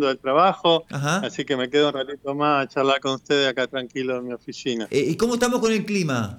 del 0.00 0.18
trabajo, 0.18 0.84
Ajá. 0.90 1.18
así 1.18 1.44
que 1.44 1.56
me 1.56 1.68
quedo 1.70 1.88
un 1.88 1.94
ratito 1.94 2.34
más 2.34 2.64
a 2.66 2.68
charlar 2.68 3.00
con 3.00 3.14
ustedes 3.14 3.48
acá 3.48 3.66
tranquilo 3.66 4.16
en 4.18 4.26
mi 4.26 4.32
oficina. 4.32 4.86
Eh, 4.90 5.04
¿Y 5.08 5.16
cómo 5.16 5.34
estamos 5.34 5.60
con 5.60 5.72
el 5.72 5.84
clima? 5.84 6.38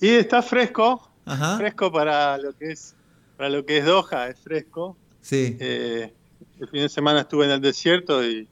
Y 0.00 0.08
está 0.08 0.42
fresco, 0.42 1.10
Ajá. 1.24 1.56
fresco 1.56 1.90
para 1.90 2.36
lo 2.38 2.52
que 2.56 2.72
es 2.72 2.94
para 3.36 3.50
lo 3.50 3.64
que 3.66 3.78
es 3.78 3.84
Doha, 3.84 4.28
es 4.28 4.38
fresco. 4.40 4.96
Sí. 5.20 5.56
Eh, 5.60 6.12
el 6.58 6.68
fin 6.68 6.80
de 6.80 6.88
semana 6.88 7.20
estuve 7.20 7.44
en 7.44 7.50
el 7.50 7.60
desierto 7.60 8.24
y 8.24 8.48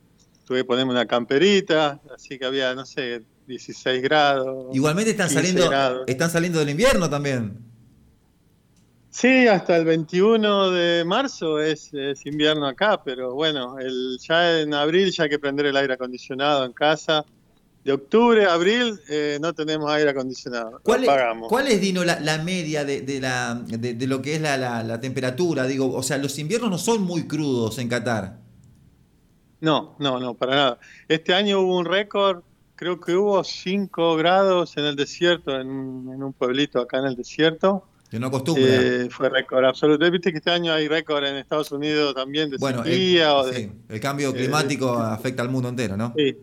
tuve 0.46 0.58
que 0.58 0.64
ponerme 0.64 0.92
una 0.92 1.06
camperita, 1.06 2.00
así 2.14 2.38
que 2.38 2.44
había, 2.44 2.74
no 2.74 2.84
sé, 2.84 3.22
16 3.46 4.02
grados. 4.02 4.74
Igualmente 4.74 5.12
están 5.12 5.28
15 5.28 5.40
saliendo, 5.40 5.68
grados. 5.70 6.04
están 6.06 6.30
saliendo 6.30 6.58
del 6.58 6.70
invierno 6.70 7.08
también. 7.08 7.58
Sí, 9.16 9.46
hasta 9.46 9.76
el 9.76 9.84
21 9.84 10.70
de 10.72 11.04
marzo 11.04 11.60
es, 11.60 11.94
es 11.94 12.26
invierno 12.26 12.66
acá, 12.66 13.00
pero 13.04 13.32
bueno, 13.34 13.78
el, 13.78 14.18
ya 14.18 14.60
en 14.60 14.74
abril 14.74 15.12
ya 15.12 15.24
hay 15.24 15.30
que 15.30 15.38
prender 15.38 15.66
el 15.66 15.76
aire 15.76 15.94
acondicionado 15.94 16.64
en 16.64 16.72
casa. 16.72 17.24
De 17.84 17.92
octubre 17.92 18.44
a 18.46 18.54
abril 18.54 18.98
eh, 19.08 19.38
no 19.40 19.52
tenemos 19.54 19.88
aire 19.92 20.10
acondicionado, 20.10 20.80
¿Cuál 20.82 21.04
es, 21.04 21.06
pagamos. 21.10 21.48
cuál 21.48 21.68
es, 21.68 21.80
Dino, 21.80 22.02
la, 22.02 22.18
la 22.20 22.38
media 22.38 22.84
de, 22.84 23.02
de 23.02 23.20
la, 23.20 23.54
de, 23.54 23.94
de 23.94 24.06
lo 24.08 24.20
que 24.20 24.34
es 24.36 24.40
la, 24.40 24.56
la- 24.56 24.82
la 24.82 25.00
temperatura? 25.00 25.66
Digo, 25.66 25.92
o 25.94 26.02
sea, 26.02 26.18
los 26.18 26.38
inviernos 26.38 26.70
no 26.70 26.78
son 26.78 27.02
muy 27.02 27.28
crudos 27.28 27.78
en 27.78 27.88
Qatar. 27.88 28.40
No, 29.60 29.96
no, 29.98 30.20
no, 30.20 30.34
para 30.34 30.54
nada. 30.54 30.78
Este 31.08 31.32
año 31.34 31.60
hubo 31.60 31.78
un 31.78 31.86
récord, 31.86 32.42
creo 32.76 33.00
que 33.00 33.14
hubo 33.16 33.42
5 33.44 34.16
grados 34.16 34.76
en 34.76 34.84
el 34.84 34.96
desierto, 34.96 35.52
en, 35.58 35.68
en 36.12 36.22
un 36.22 36.32
pueblito 36.34 36.80
acá 36.80 36.98
en 36.98 37.06
el 37.06 37.16
desierto. 37.16 37.88
Que 38.14 38.20
no 38.20 38.28
acostumbra. 38.28 38.64
Eh, 38.64 39.08
fue 39.10 39.28
récord 39.28 39.64
absoluto. 39.64 40.08
Viste 40.08 40.30
que 40.30 40.38
este 40.38 40.48
año 40.48 40.72
hay 40.72 40.86
récord 40.86 41.24
en 41.24 41.34
Estados 41.34 41.72
Unidos 41.72 42.14
también 42.14 42.48
de 42.48 42.58
bueno, 42.58 42.84
el, 42.84 42.92
sequía 42.92 43.34
o 43.34 43.44
de... 43.44 43.56
sí, 43.56 43.72
el 43.88 43.98
cambio 43.98 44.30
eh, 44.30 44.34
climático 44.34 44.92
afecta 44.92 45.42
al 45.42 45.48
mundo 45.48 45.68
entero, 45.68 45.96
¿no? 45.96 46.14
Sí, 46.16 46.36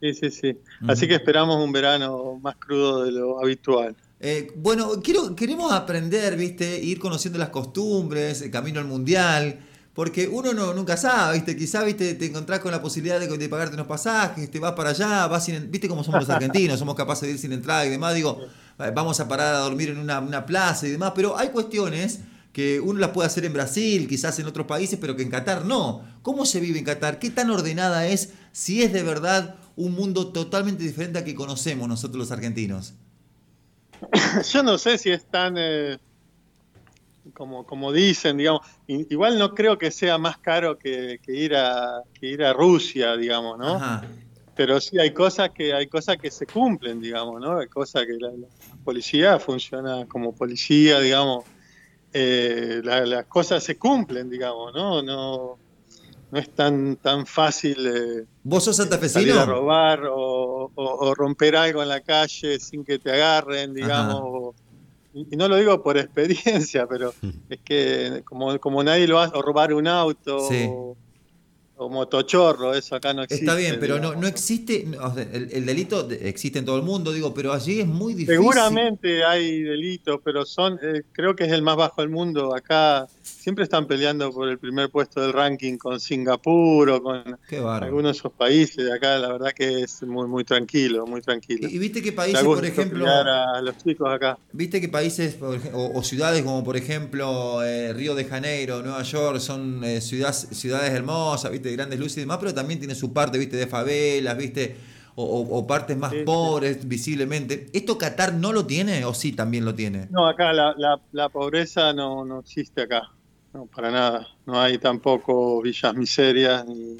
sí, 0.00 0.14
sí. 0.14 0.30
sí. 0.30 0.58
Así 0.86 1.08
que 1.08 1.16
esperamos 1.16 1.56
un 1.56 1.72
verano 1.72 2.38
más 2.40 2.54
crudo 2.54 3.02
de 3.02 3.10
lo 3.10 3.42
habitual. 3.42 3.96
Eh, 4.20 4.52
bueno, 4.54 5.02
quiero, 5.02 5.34
queremos 5.34 5.72
aprender, 5.72 6.36
¿viste? 6.36 6.80
Ir 6.80 7.00
conociendo 7.00 7.36
las 7.36 7.48
costumbres, 7.48 8.42
el 8.42 8.52
camino 8.52 8.78
al 8.78 8.86
mundial, 8.86 9.58
porque 9.92 10.28
uno 10.28 10.52
no, 10.52 10.72
nunca 10.72 10.96
sabe, 10.96 11.34
¿viste? 11.34 11.56
Quizá, 11.56 11.82
¿viste? 11.82 12.14
Te 12.14 12.26
encontrás 12.26 12.60
con 12.60 12.70
la 12.70 12.80
posibilidad 12.80 13.18
de, 13.18 13.26
de 13.26 13.48
pagarte 13.48 13.74
unos 13.74 13.88
pasajes, 13.88 14.48
te 14.48 14.60
vas 14.60 14.74
para 14.74 14.90
allá, 14.90 15.26
vas 15.26 15.44
sin, 15.46 15.68
¿viste 15.68 15.88
cómo 15.88 16.04
somos 16.04 16.20
los 16.20 16.30
argentinos? 16.30 16.78
Somos 16.78 16.94
capaces 16.94 17.26
de 17.26 17.32
ir 17.32 17.38
sin 17.40 17.50
entrada 17.50 17.84
y 17.84 17.90
demás, 17.90 18.14
digo, 18.14 18.40
vamos 18.78 19.20
a 19.20 19.28
parar 19.28 19.54
a 19.54 19.58
dormir 19.58 19.90
en 19.90 19.98
una, 19.98 20.20
una 20.20 20.46
plaza 20.46 20.86
y 20.86 20.90
demás, 20.90 21.12
pero 21.14 21.36
hay 21.36 21.48
cuestiones 21.48 22.20
que 22.52 22.80
uno 22.80 22.98
las 22.98 23.10
puede 23.10 23.26
hacer 23.26 23.44
en 23.44 23.52
Brasil, 23.52 24.08
quizás 24.08 24.38
en 24.38 24.46
otros 24.46 24.66
países, 24.66 24.98
pero 24.98 25.14
que 25.14 25.22
en 25.22 25.28
Qatar 25.28 25.66
no. 25.66 26.02
¿Cómo 26.22 26.46
se 26.46 26.58
vive 26.58 26.78
en 26.78 26.86
Qatar? 26.86 27.18
¿Qué 27.18 27.28
tan 27.28 27.50
ordenada 27.50 28.06
es? 28.06 28.32
Si 28.52 28.82
es 28.82 28.94
de 28.94 29.02
verdad 29.02 29.56
un 29.76 29.92
mundo 29.92 30.28
totalmente 30.28 30.82
diferente 30.82 31.18
a 31.18 31.24
que 31.24 31.34
conocemos 31.34 31.86
nosotros 31.86 32.16
los 32.16 32.30
argentinos. 32.30 32.94
Yo 34.52 34.62
no 34.62 34.78
sé 34.78 34.96
si 34.96 35.10
es 35.10 35.24
tan 35.26 35.56
eh, 35.58 35.98
como, 37.34 37.66
como 37.66 37.92
dicen, 37.92 38.38
digamos. 38.38 38.62
Igual 38.86 39.38
no 39.38 39.54
creo 39.54 39.76
que 39.76 39.90
sea 39.90 40.16
más 40.16 40.38
caro 40.38 40.78
que, 40.78 41.20
que 41.22 41.32
ir 41.32 41.54
a 41.54 42.02
que 42.18 42.26
ir 42.26 42.42
a 42.42 42.54
Rusia, 42.54 43.16
digamos, 43.16 43.58
¿no? 43.58 43.74
Ajá. 43.76 44.04
Pero 44.56 44.80
sí 44.80 44.98
hay 44.98 45.12
cosas 45.12 45.50
que 45.54 45.72
hay 45.74 45.86
cosas 45.86 46.16
que 46.16 46.30
se 46.30 46.46
cumplen, 46.46 47.00
digamos, 47.00 47.40
¿no? 47.40 47.58
Hay 47.58 47.68
cosas 47.68 48.06
que 48.06 48.14
la, 48.18 48.30
la 48.30 48.46
policía 48.82 49.38
funciona 49.38 50.06
como 50.06 50.32
policía, 50.34 50.98
digamos. 51.00 51.44
Eh, 52.12 52.80
la- 52.82 53.04
las 53.04 53.26
cosas 53.26 53.62
se 53.62 53.76
cumplen, 53.76 54.30
digamos, 54.30 54.72
¿no? 54.74 55.02
No, 55.02 55.58
no 56.30 56.38
es 56.38 56.54
tan 56.54 56.96
tan 56.96 57.26
fácil. 57.26 57.76
eh, 57.86 58.24
¿Vos 58.42 58.64
sos 58.64 58.76
salir 58.76 58.88
a 58.88 58.90
santafesino? 58.98 59.44
robar 59.46 60.04
o, 60.06 60.70
o- 60.74 61.06
o 61.08 61.14
romper 61.14 61.56
algo 61.56 61.82
en 61.82 61.88
la 61.90 62.00
calle 62.00 62.58
sin 62.58 62.84
que 62.84 62.98
te 62.98 63.10
agarren, 63.12 63.74
digamos. 63.74 64.16
O- 64.22 64.54
y, 65.12 65.26
y 65.34 65.36
no 65.36 65.48
lo 65.48 65.56
digo 65.56 65.82
por 65.82 65.98
experiencia, 65.98 66.86
pero 66.86 67.12
es 67.50 67.60
que 67.62 68.22
como, 68.24 68.58
como 68.58 68.82
nadie 68.82 69.06
lo 69.06 69.18
hace, 69.20 69.36
o 69.36 69.42
robar 69.42 69.74
un 69.74 69.86
auto, 69.86 70.38
Sí. 70.48 70.64
o, 70.70 70.96
o 71.76 71.88
motochorro, 71.88 72.74
eso 72.74 72.96
acá 72.96 73.12
no 73.14 73.22
existe. 73.22 73.44
Está 73.44 73.54
bien, 73.56 73.76
pero 73.80 73.94
no, 73.96 74.00
digamos. 74.08 74.20
no 74.22 74.26
existe, 74.28 74.86
o 75.00 75.14
sea, 75.14 75.22
el, 75.24 75.50
el 75.52 75.66
delito 75.66 76.02
de- 76.04 76.28
existe 76.28 76.58
en 76.58 76.64
todo 76.64 76.76
el 76.76 76.82
mundo, 76.82 77.12
digo, 77.12 77.34
pero 77.34 77.52
allí 77.52 77.80
es 77.80 77.86
muy 77.86 78.14
difícil. 78.14 78.34
Seguramente 78.36 79.24
hay 79.24 79.62
delitos, 79.62 80.20
pero 80.24 80.44
son, 80.46 80.78
eh, 80.82 81.02
creo 81.12 81.36
que 81.36 81.44
es 81.44 81.52
el 81.52 81.62
más 81.62 81.76
bajo 81.76 82.00
del 82.02 82.10
mundo. 82.10 82.54
Acá 82.54 83.06
siempre 83.26 83.64
están 83.64 83.86
peleando 83.86 84.32
por 84.32 84.48
el 84.48 84.58
primer 84.58 84.90
puesto 84.90 85.20
del 85.20 85.32
ranking 85.32 85.76
con 85.78 86.00
Singapur 86.00 86.88
o 86.90 87.02
con 87.02 87.38
algunos 87.82 88.12
de 88.12 88.18
esos 88.18 88.32
países. 88.32 88.90
Acá 88.90 89.18
la 89.18 89.32
verdad 89.32 89.52
que 89.54 89.82
es 89.82 90.02
muy 90.02 90.26
muy 90.28 90.44
tranquilo, 90.44 91.06
muy 91.06 91.20
tranquilo. 91.20 91.68
Y, 91.68 91.78
viste 91.78 92.02
qué 92.02 92.10
Da 92.12 92.16
países, 92.16 92.42
por 92.44 92.64
ejemplo, 92.64 93.06
a 93.08 93.60
los 93.62 93.76
chicos 93.78 94.08
acá. 94.12 94.36
viste 94.52 94.80
qué 94.80 94.88
países 94.88 95.36
o, 95.42 95.92
o 95.94 96.02
ciudades 96.02 96.42
como 96.42 96.64
por 96.64 96.76
ejemplo 96.76 97.62
eh, 97.62 97.92
Río 97.92 98.14
de 98.14 98.24
Janeiro, 98.24 98.82
Nueva 98.82 99.02
York, 99.02 99.38
son 99.40 99.82
eh, 99.84 100.00
ciudades, 100.00 100.48
ciudades 100.52 100.92
hermosas, 100.92 101.50
viste, 101.52 101.68
de 101.68 101.76
grandes 101.76 101.98
luces 102.00 102.18
y 102.18 102.20
demás, 102.20 102.38
pero 102.40 102.54
también 102.54 102.78
tiene 102.78 102.94
su 102.94 103.12
parte, 103.12 103.38
viste, 103.38 103.56
de 103.56 103.66
favelas, 103.66 104.36
viste, 104.36 104.76
o, 105.14 105.24
o- 105.24 105.58
o 105.58 105.66
partes 105.66 105.96
más 105.96 106.12
Sí, 106.12 106.18
sí. 106.18 106.24
pobres 106.24 106.86
visiblemente. 106.88 107.66
¿Esto 107.72 107.98
Qatar 107.98 108.34
no 108.34 108.52
lo 108.52 108.66
tiene 108.66 109.04
o 109.04 109.14
sí 109.14 109.32
también 109.32 109.64
lo 109.64 109.74
tiene? 109.74 110.08
No, 110.08 110.26
acá 110.28 110.52
la, 110.52 110.72
la, 110.76 111.00
la 111.12 111.28
pobreza 111.28 111.92
no, 111.92 112.24
no 112.24 112.40
existe 112.40 112.82
acá, 112.82 113.02
no, 113.56 113.66
para 113.66 113.90
nada. 113.90 114.26
No 114.44 114.60
hay 114.60 114.78
tampoco 114.78 115.62
villas 115.62 115.94
miserias 115.94 116.64
ni, 116.66 116.98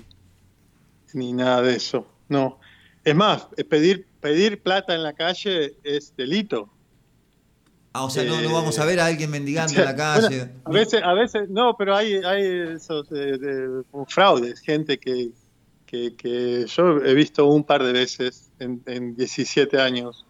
ni 1.15 1.33
nada 1.33 1.63
de 1.63 1.77
eso. 1.77 2.07
No. 2.29 2.59
Es 3.05 3.15
más, 3.15 3.47
eh, 3.57 3.65
pedir, 3.65 4.07
pedir 4.21 4.63
plata 4.63 4.95
en 4.95 5.03
la 5.03 5.13
calle 5.13 5.77
es 5.85 6.15
delito. 6.17 6.69
Ah, 7.93 8.05
o 8.05 8.11
sea, 8.11 8.25
no, 8.25 8.41
no 8.41 8.51
Eh, 8.51 8.53
vamos 8.53 8.79
a 8.79 8.85
ver 8.85 9.01
a 9.01 9.07
alguien 9.07 9.31
mendigando 9.31 9.73
en 9.79 9.85
la 9.85 9.97
calle. 9.97 10.39
bueno, 10.39 10.61
a 10.65 10.71
veces, 10.73 11.03
a 11.03 11.13
veces, 11.15 11.49
no, 11.49 11.77
pero 11.79 11.95
hay, 11.97 12.15
hay 12.17 12.43
esos 12.75 13.07
eh, 13.13 13.39
de- 13.39 13.83
fraudes, 14.09 14.61
gente 14.61 14.99
que, 14.99 15.31
que, 15.87 16.15
que 16.17 16.67
yo 16.67 16.99
he 17.05 17.15
visto 17.15 17.47
un 17.47 17.65
par 17.65 17.83
de 17.85 17.93
veces 17.93 18.51
en, 18.59 18.83
en 18.87 19.15
17 19.17 19.81
años. 19.81 20.27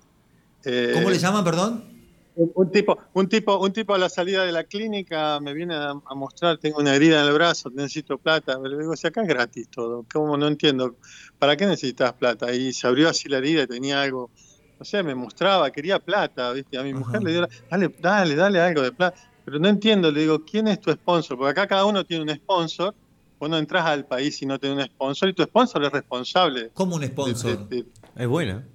Eh, 0.64 0.92
¿Cómo 0.94 1.10
le 1.10 1.18
llaman, 1.18 1.42
perdón? 1.44 1.95
Un, 2.38 2.52
un 2.54 2.70
tipo, 2.70 2.98
un 3.14 3.28
tipo, 3.28 3.58
un 3.58 3.72
tipo 3.72 3.94
a 3.94 3.98
la 3.98 4.08
salida 4.10 4.44
de 4.44 4.52
la 4.52 4.64
clínica 4.64 5.40
me 5.40 5.54
viene 5.54 5.74
a, 5.74 5.90
a 6.04 6.14
mostrar, 6.14 6.58
tengo 6.58 6.78
una 6.78 6.94
herida 6.94 7.22
en 7.22 7.28
el 7.28 7.32
brazo, 7.34 7.70
necesito 7.70 8.18
plata. 8.18 8.58
Le 8.62 8.76
digo, 8.78 8.94
si 8.94 9.06
acá 9.06 9.22
es 9.22 9.28
gratis 9.28 9.68
todo, 9.70 10.04
¿cómo 10.12 10.36
no 10.36 10.46
entiendo? 10.46 10.98
¿Para 11.38 11.56
qué 11.56 11.64
necesitas 11.66 12.12
plata? 12.14 12.52
Y 12.54 12.72
se 12.74 12.86
abrió 12.86 13.08
así 13.08 13.28
la 13.30 13.38
herida 13.38 13.62
y 13.62 13.66
tenía 13.66 14.02
algo, 14.02 14.30
no 14.78 14.84
sé, 14.84 15.02
me 15.02 15.14
mostraba, 15.14 15.70
quería 15.70 15.98
plata, 15.98 16.52
¿viste? 16.52 16.76
A 16.76 16.82
mi 16.82 16.90
Ajá. 16.90 16.98
mujer 16.98 17.22
le 17.22 17.32
dio, 17.32 17.48
dale, 17.70 17.94
dale, 17.98 18.34
dale 18.34 18.60
algo 18.60 18.82
de 18.82 18.92
plata. 18.92 19.18
Pero 19.42 19.58
no 19.58 19.68
entiendo, 19.68 20.10
le 20.12 20.20
digo, 20.20 20.44
¿quién 20.44 20.68
es 20.68 20.78
tu 20.80 20.92
sponsor? 20.92 21.38
Porque 21.38 21.52
acá 21.52 21.66
cada 21.66 21.86
uno 21.86 22.04
tiene 22.04 22.24
un 22.30 22.36
sponsor, 22.36 22.94
vos 23.40 23.48
no 23.48 23.56
entras 23.56 23.86
al 23.86 24.04
país 24.06 24.42
y 24.42 24.46
no 24.46 24.58
tenés 24.58 24.76
un 24.76 24.84
sponsor, 24.92 25.28
y 25.30 25.32
tu 25.32 25.42
sponsor 25.44 25.84
es 25.84 25.90
responsable. 25.92 26.70
Como 26.74 26.96
un 26.96 27.00
de- 27.00 27.06
sponsor. 27.08 27.66
de- 27.68 27.76
de- 27.76 27.86
Es 28.16 28.26
buena. 28.28 28.68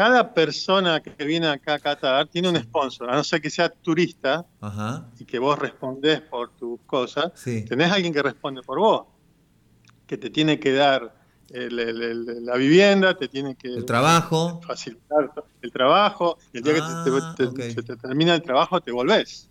Cada 0.00 0.32
persona 0.32 1.00
que 1.02 1.24
viene 1.26 1.46
acá 1.46 1.74
a 1.74 1.78
Qatar 1.78 2.26
tiene 2.28 2.48
un 2.48 2.56
sponsor, 2.56 3.10
a 3.10 3.16
no 3.16 3.22
ser 3.22 3.42
que 3.42 3.50
sea 3.50 3.68
turista, 3.68 4.46
Ajá, 4.62 5.06
y 5.18 5.26
que 5.26 5.38
vos 5.38 5.58
respondés 5.58 6.22
por 6.22 6.56
tus 6.56 6.80
cosas, 6.86 7.32
sí. 7.34 7.66
tenés 7.66 7.92
alguien 7.92 8.10
que 8.14 8.22
responde 8.22 8.62
por 8.62 8.78
vos, 8.78 9.02
que 10.06 10.16
te 10.16 10.30
tiene 10.30 10.58
que 10.58 10.72
dar 10.72 11.14
el- 11.50 11.78
el- 11.78 12.02
el- 12.02 12.46
la 12.46 12.56
vivienda, 12.56 13.14
te 13.18 13.28
tiene 13.28 13.56
que 13.56 13.68
El 13.68 13.84
trabajo. 13.84 14.62
facilitar 14.66 15.32
el 15.60 15.70
trabajo, 15.70 16.38
el 16.54 16.62
día 16.62 16.72
Ah, 16.80 17.04
que 17.04 17.10
te, 17.10 17.20
te- 17.36 17.64
ok. 17.68 17.74
se 17.74 17.82
te 17.82 17.96
termina 17.96 18.34
el 18.34 18.40
trabajo 18.42 18.80
te 18.80 18.92
volvés. 18.92 19.50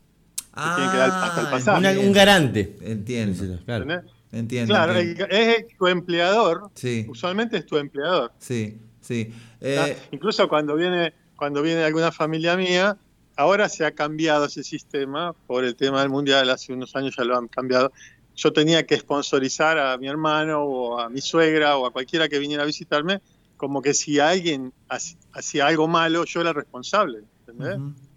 Ah, 0.53 0.73
tienen 0.77 0.91
que 0.91 0.97
dar 0.97 1.11
hasta 1.11 1.41
el 1.41 1.47
pasaje. 1.51 1.79
Una- 1.79 1.99
un 2.07 2.11
garante. 2.11 2.75
Entiendo, 2.81 3.59
Claro. 3.65 3.83
¿entendés? 3.83 4.11
entiendo. 4.31 4.73
Claro, 4.73 4.93
entiendo. 4.97 5.25
es 5.29 5.77
tu 5.77 5.85
empleador, 5.87 6.71
Sí, 6.73 7.05
usualmente 7.07 7.57
es 7.57 7.65
tu 7.67 7.77
empleador. 7.77 8.31
sí, 8.39 8.79
sí. 9.01 9.31
Eh, 9.61 9.97
Incluso 10.11 10.47
cuando 10.47 10.75
viene, 10.75 11.13
cuando 11.35 11.61
viene 11.61 11.83
alguna 11.83 12.11
familia 12.11 12.55
mía, 12.55 12.97
ahora 13.35 13.69
se 13.69 13.85
ha 13.85 13.91
cambiado 13.91 14.45
ese 14.45 14.63
sistema 14.63 15.33
por 15.47 15.63
el 15.63 15.75
tema 15.75 16.01
del 16.01 16.09
mundial, 16.09 16.49
hace 16.49 16.73
unos 16.73 16.95
años 16.95 17.15
ya 17.17 17.23
lo 17.23 17.37
han 17.37 17.47
cambiado. 17.47 17.91
Yo 18.35 18.53
tenía 18.53 18.85
que 18.85 18.97
sponsorizar 18.97 19.77
a 19.77 19.97
mi 19.97 20.07
hermano 20.07 20.63
o 20.63 20.99
a 20.99 21.09
mi 21.09 21.19
suegra 21.21 21.77
o 21.77 21.85
a 21.85 21.91
cualquiera 21.91 22.29
que 22.29 22.39
viniera 22.39 22.63
a 22.63 22.65
visitarme, 22.65 23.21
como 23.57 23.81
que 23.81 23.93
si 23.93 24.19
alguien 24.19 24.71
hac- 24.87 25.17
hacía 25.33 25.67
algo 25.67 25.87
malo, 25.87 26.23
yo 26.25 26.39
era 26.41 26.53
responsable. 26.53 27.19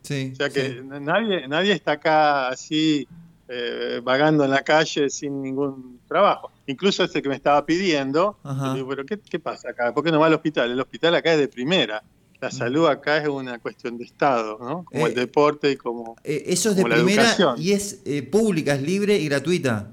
sí, 0.03 0.31
O 0.33 0.37
sea 0.37 0.49
que 0.49 0.75
sí. 0.75 0.81
nadie, 1.01 1.49
nadie 1.49 1.73
está 1.73 1.93
acá 1.93 2.49
así 2.49 3.07
eh, 3.49 4.01
vagando 4.03 4.45
en 4.45 4.51
la 4.53 4.63
calle 4.63 5.11
sin 5.11 5.43
ningún 5.43 6.01
trabajo. 6.07 6.52
Incluso 6.67 7.03
este 7.05 7.23
que 7.23 7.29
me 7.29 7.35
estaba 7.35 7.67
pidiendo, 7.67 8.39
digo, 8.75 8.89
pero 8.89 9.05
qué, 9.05 9.19
qué 9.19 9.39
pasa 9.41 9.71
acá? 9.71 9.93
¿Por 9.93 10.05
qué 10.05 10.13
no 10.13 10.21
va 10.21 10.27
al 10.27 10.35
hospital? 10.35 10.71
El 10.71 10.81
hospital 10.81 11.15
acá 11.15 11.33
es 11.33 11.39
de 11.39 11.49
primera. 11.49 12.03
La 12.41 12.51
salud 12.51 12.87
acá 12.89 13.19
es 13.19 13.29
una 13.29 13.59
cuestión 13.61 13.97
de 13.99 14.05
Estado, 14.05 14.59
¿no? 14.61 14.85
Como 14.85 15.07
Eh, 15.07 15.11
el 15.11 15.15
deporte 15.15 15.71
y 15.71 15.77
como... 15.77 16.17
Eh, 16.25 16.45
eso 16.49 16.71
es 16.71 16.77
de 16.77 16.83
la 16.83 16.97
primera 16.97 17.23
educación. 17.23 17.55
y 17.57 17.71
es 17.71 18.03
eh, 18.05 18.23
pública, 18.25 18.75
es 18.75 18.83
libre 18.83 19.17
y 19.17 19.29
gratuita. 19.29 19.93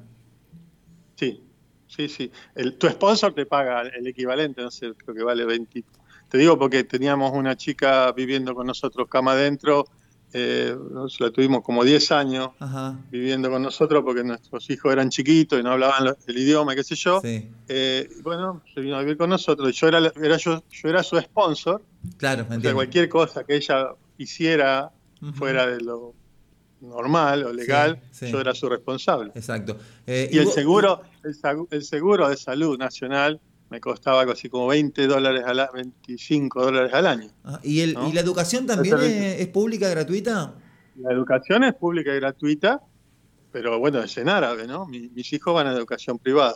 Sí, 1.16 1.44
sí, 1.88 2.08
sí. 2.10 2.32
El, 2.56 2.76
tu 2.78 2.88
sponsor 2.88 3.34
te 3.34 3.46
paga 3.46 3.82
el 3.82 4.08
equivalente, 4.08 4.62
no 4.64 4.72
sé, 4.72 4.94
creo 4.96 5.16
que 5.16 5.24
vale 5.24 5.46
20. 5.46 5.84
Te 6.28 6.38
digo 6.38 6.58
porque 6.58 6.84
teníamos 6.84 7.32
una 7.34 7.56
chica 7.56 8.12
viviendo 8.14 8.56
con 8.56 8.66
nosotros 8.66 9.08
cama 9.08 9.34
adentro, 9.34 9.86
eh, 10.34 10.76
la 11.20 11.32
tuvimos 11.32 11.62
como 11.64 11.84
10 11.84 12.12
años 12.12 12.50
Ajá. 12.60 13.00
viviendo 13.12 13.50
con 13.50 13.62
nosotros 13.64 14.04
porque 14.06 14.24
nuestros 14.24 14.70
hijos 14.70 14.92
eran 14.94 15.10
chiquitos 15.10 15.60
y 15.60 15.64
no 15.64 15.72
hablaban 15.72 16.16
el 16.28 16.38
idioma, 16.38 16.76
qué 16.76 16.84
sé 16.84 16.96
yo. 16.96 17.20
Sí. 17.22 17.50
Eh, 17.68 18.10
bueno, 18.22 18.62
se 18.74 18.82
vino 18.82 18.96
a 18.96 19.00
vivir 19.00 19.18
con 19.18 19.30
nosotros. 19.30 19.76
Yo 19.76 19.88
era, 19.88 20.00
era 20.22 20.38
yo, 20.38 20.64
yo 20.70 20.90
era 20.90 21.02
su 21.04 21.20
sponsor. 21.20 21.82
Claro, 22.18 22.46
me 22.50 22.58
O 22.58 22.62
sea, 22.62 22.74
cualquier 22.74 23.10
cosa 23.10 23.44
que 23.44 23.56
ella 23.56 23.90
hiciera 24.18 24.92
fuera 25.34 25.66
de 25.68 25.82
lo 25.82 26.14
normal 26.82 27.44
o 27.44 27.52
legal, 27.54 28.00
Sí, 28.12 28.28
sí. 28.28 28.32
yo 28.32 28.40
era 28.40 28.54
su 28.54 28.70
responsable. 28.70 29.32
Exacto. 29.36 29.78
Eh, 30.08 30.30
Y 30.32 30.38
el 30.38 30.46
vos- 30.46 30.54
seguro, 30.54 31.02
el, 31.24 31.36
el 31.72 31.84
seguro 31.84 32.30
de 32.30 32.38
salud 32.38 32.78
nacional 32.78 33.40
me 33.70 33.80
costaba 33.80 34.22
algo 34.22 34.34
así 34.34 34.50
como 34.50 34.68
20 34.68 35.08
dólares 35.08 35.44
al 35.46 35.60
a- 35.60 35.70
25 35.72 36.64
dólares 36.64 36.94
al 36.94 37.06
año. 37.08 37.30
Ah, 37.44 37.60
¿Y, 37.64 37.82
el, 37.82 37.94
¿no? 37.96 38.08
¿Y 38.10 38.14
la 38.14 38.22
educación 38.22 38.66
también 38.66 38.98
es, 39.00 39.42
es 39.42 39.48
pública, 39.48 39.88
gratuita? 39.90 40.56
La 40.96 41.12
educación 41.14 41.64
es 41.64 41.76
pública 41.76 42.12
y 42.14 42.16
gratuita, 42.20 42.82
pero 43.52 43.80
bueno, 43.80 44.02
es 44.02 44.18
en 44.18 44.30
árabe, 44.30 44.68
¿no? 44.68 44.86
Mi- 44.86 45.10
mis 45.10 45.32
hijos 45.34 45.54
van 45.54 45.68
a 45.68 45.74
educación 45.74 46.18
privada. 46.20 46.56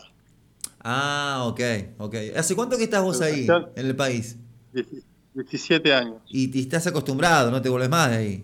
Ah, 0.83 1.43
ok, 1.45 1.61
ok. 1.99 2.15
¿Hace 2.35 2.55
cuánto 2.55 2.77
que 2.77 2.83
estás 2.83 3.01
vos 3.01 3.21
ahí, 3.21 3.47
en 3.75 3.85
el 3.85 3.95
país? 3.95 4.37
10 4.73 4.87
17 5.33 5.93
años. 5.93 6.21
Y, 6.27 6.55
y 6.57 6.61
estás 6.61 6.85
acostumbrado, 6.87 7.49
no 7.49 7.61
te 7.61 7.67
vuelves 7.69 7.89
más 7.89 8.09
de 8.11 8.15
ahí. 8.17 8.43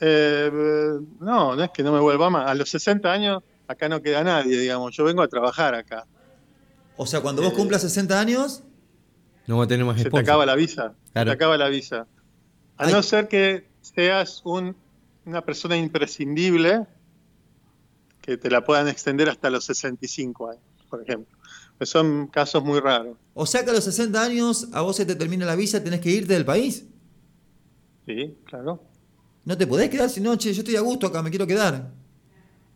Eh, 0.00 0.50
no, 1.20 1.54
no 1.56 1.62
es 1.64 1.70
que 1.70 1.82
no 1.82 1.92
me 1.92 2.00
vuelva 2.00 2.28
más. 2.30 2.48
A 2.50 2.54
los 2.54 2.68
60 2.68 3.12
años 3.12 3.42
acá 3.66 3.88
no 3.88 4.02
queda 4.02 4.22
nadie, 4.24 4.58
digamos. 4.58 4.94
Yo 4.96 5.04
vengo 5.04 5.22
a 5.22 5.28
trabajar 5.28 5.74
acá. 5.74 6.04
O 6.96 7.06
sea, 7.06 7.20
cuando 7.20 7.42
vos 7.42 7.52
cumplas 7.54 7.82
60 7.82 8.18
años, 8.20 8.62
No 9.46 9.58
va 9.58 9.64
a 9.64 9.66
tener 9.66 9.84
más 9.84 10.00
Se 10.00 10.08
te 10.08 10.18
acaba 10.18 10.46
la 10.46 10.54
visa. 10.54 10.94
Se 11.14 11.24
te 11.24 11.30
acaba 11.30 11.56
la 11.58 11.68
visa. 11.68 12.06
A 12.76 12.84
Ay. 12.86 12.92
no 12.92 13.02
ser 13.02 13.26
que 13.28 13.68
seas 13.80 14.40
un- 14.44 14.76
una 15.24 15.44
persona 15.44 15.76
imprescindible 15.76 16.86
que 18.20 18.36
te 18.36 18.48
la 18.50 18.64
puedan 18.64 18.86
extender 18.88 19.28
hasta 19.28 19.50
los 19.50 19.64
65 19.64 20.48
años, 20.50 20.62
por 20.88 21.02
ejemplo. 21.02 21.36
Pues 21.78 21.90
son 21.90 22.28
casos 22.28 22.62
muy 22.62 22.78
raros. 22.78 23.16
o 23.34 23.46
sea 23.46 23.64
que 23.64 23.70
a 23.70 23.72
los 23.74 23.82
60 23.84 24.22
años 24.22 24.68
a 24.72 24.82
vos 24.82 24.94
se 24.96 25.04
te 25.06 25.16
termina 25.16 25.44
la 25.46 25.56
visa, 25.56 25.82
tenés 25.82 26.00
que 26.00 26.10
irte 26.10 26.34
del 26.34 26.44
país. 26.44 26.84
Sí, 28.06 28.36
claro. 28.44 28.82
No 29.44 29.56
te 29.58 29.66
podés 29.66 29.90
quedar 29.90 30.08
si 30.10 30.20
no, 30.20 30.36
che, 30.36 30.52
yo 30.52 30.60
estoy 30.60 30.76
a 30.76 30.80
gusto 30.80 31.06
acá, 31.08 31.22
me 31.22 31.30
quiero 31.30 31.46
quedar. 31.46 31.90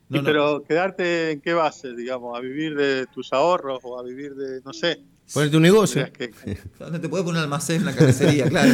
No, 0.09 0.19
Y 0.19 0.21
no. 0.21 0.25
pero 0.27 0.63
quedarte 0.63 1.33
en 1.33 1.41
qué 1.41 1.53
base, 1.55 1.95
digamos, 1.95 2.37
a 2.39 2.41
vivir 2.41 2.77
de 2.77 3.07
tus 3.07 3.33
ahorros 3.33 3.81
o 3.83 3.99
a 3.99 4.03
vivir 4.05 4.35
de, 4.35 4.61
no 4.65 4.73
sé. 4.73 5.03
Ponerte 5.35 5.57
un 5.57 5.63
negocio. 5.65 6.07
que- 6.13 6.31
No 6.81 7.01
te 7.01 7.09
podés 7.09 7.25
poner 7.25 7.39
un 7.39 7.45
almacén 7.45 7.81
en 7.81 7.87
la 7.87 7.95
carnicería, 7.95 8.45
claro. 8.49 8.71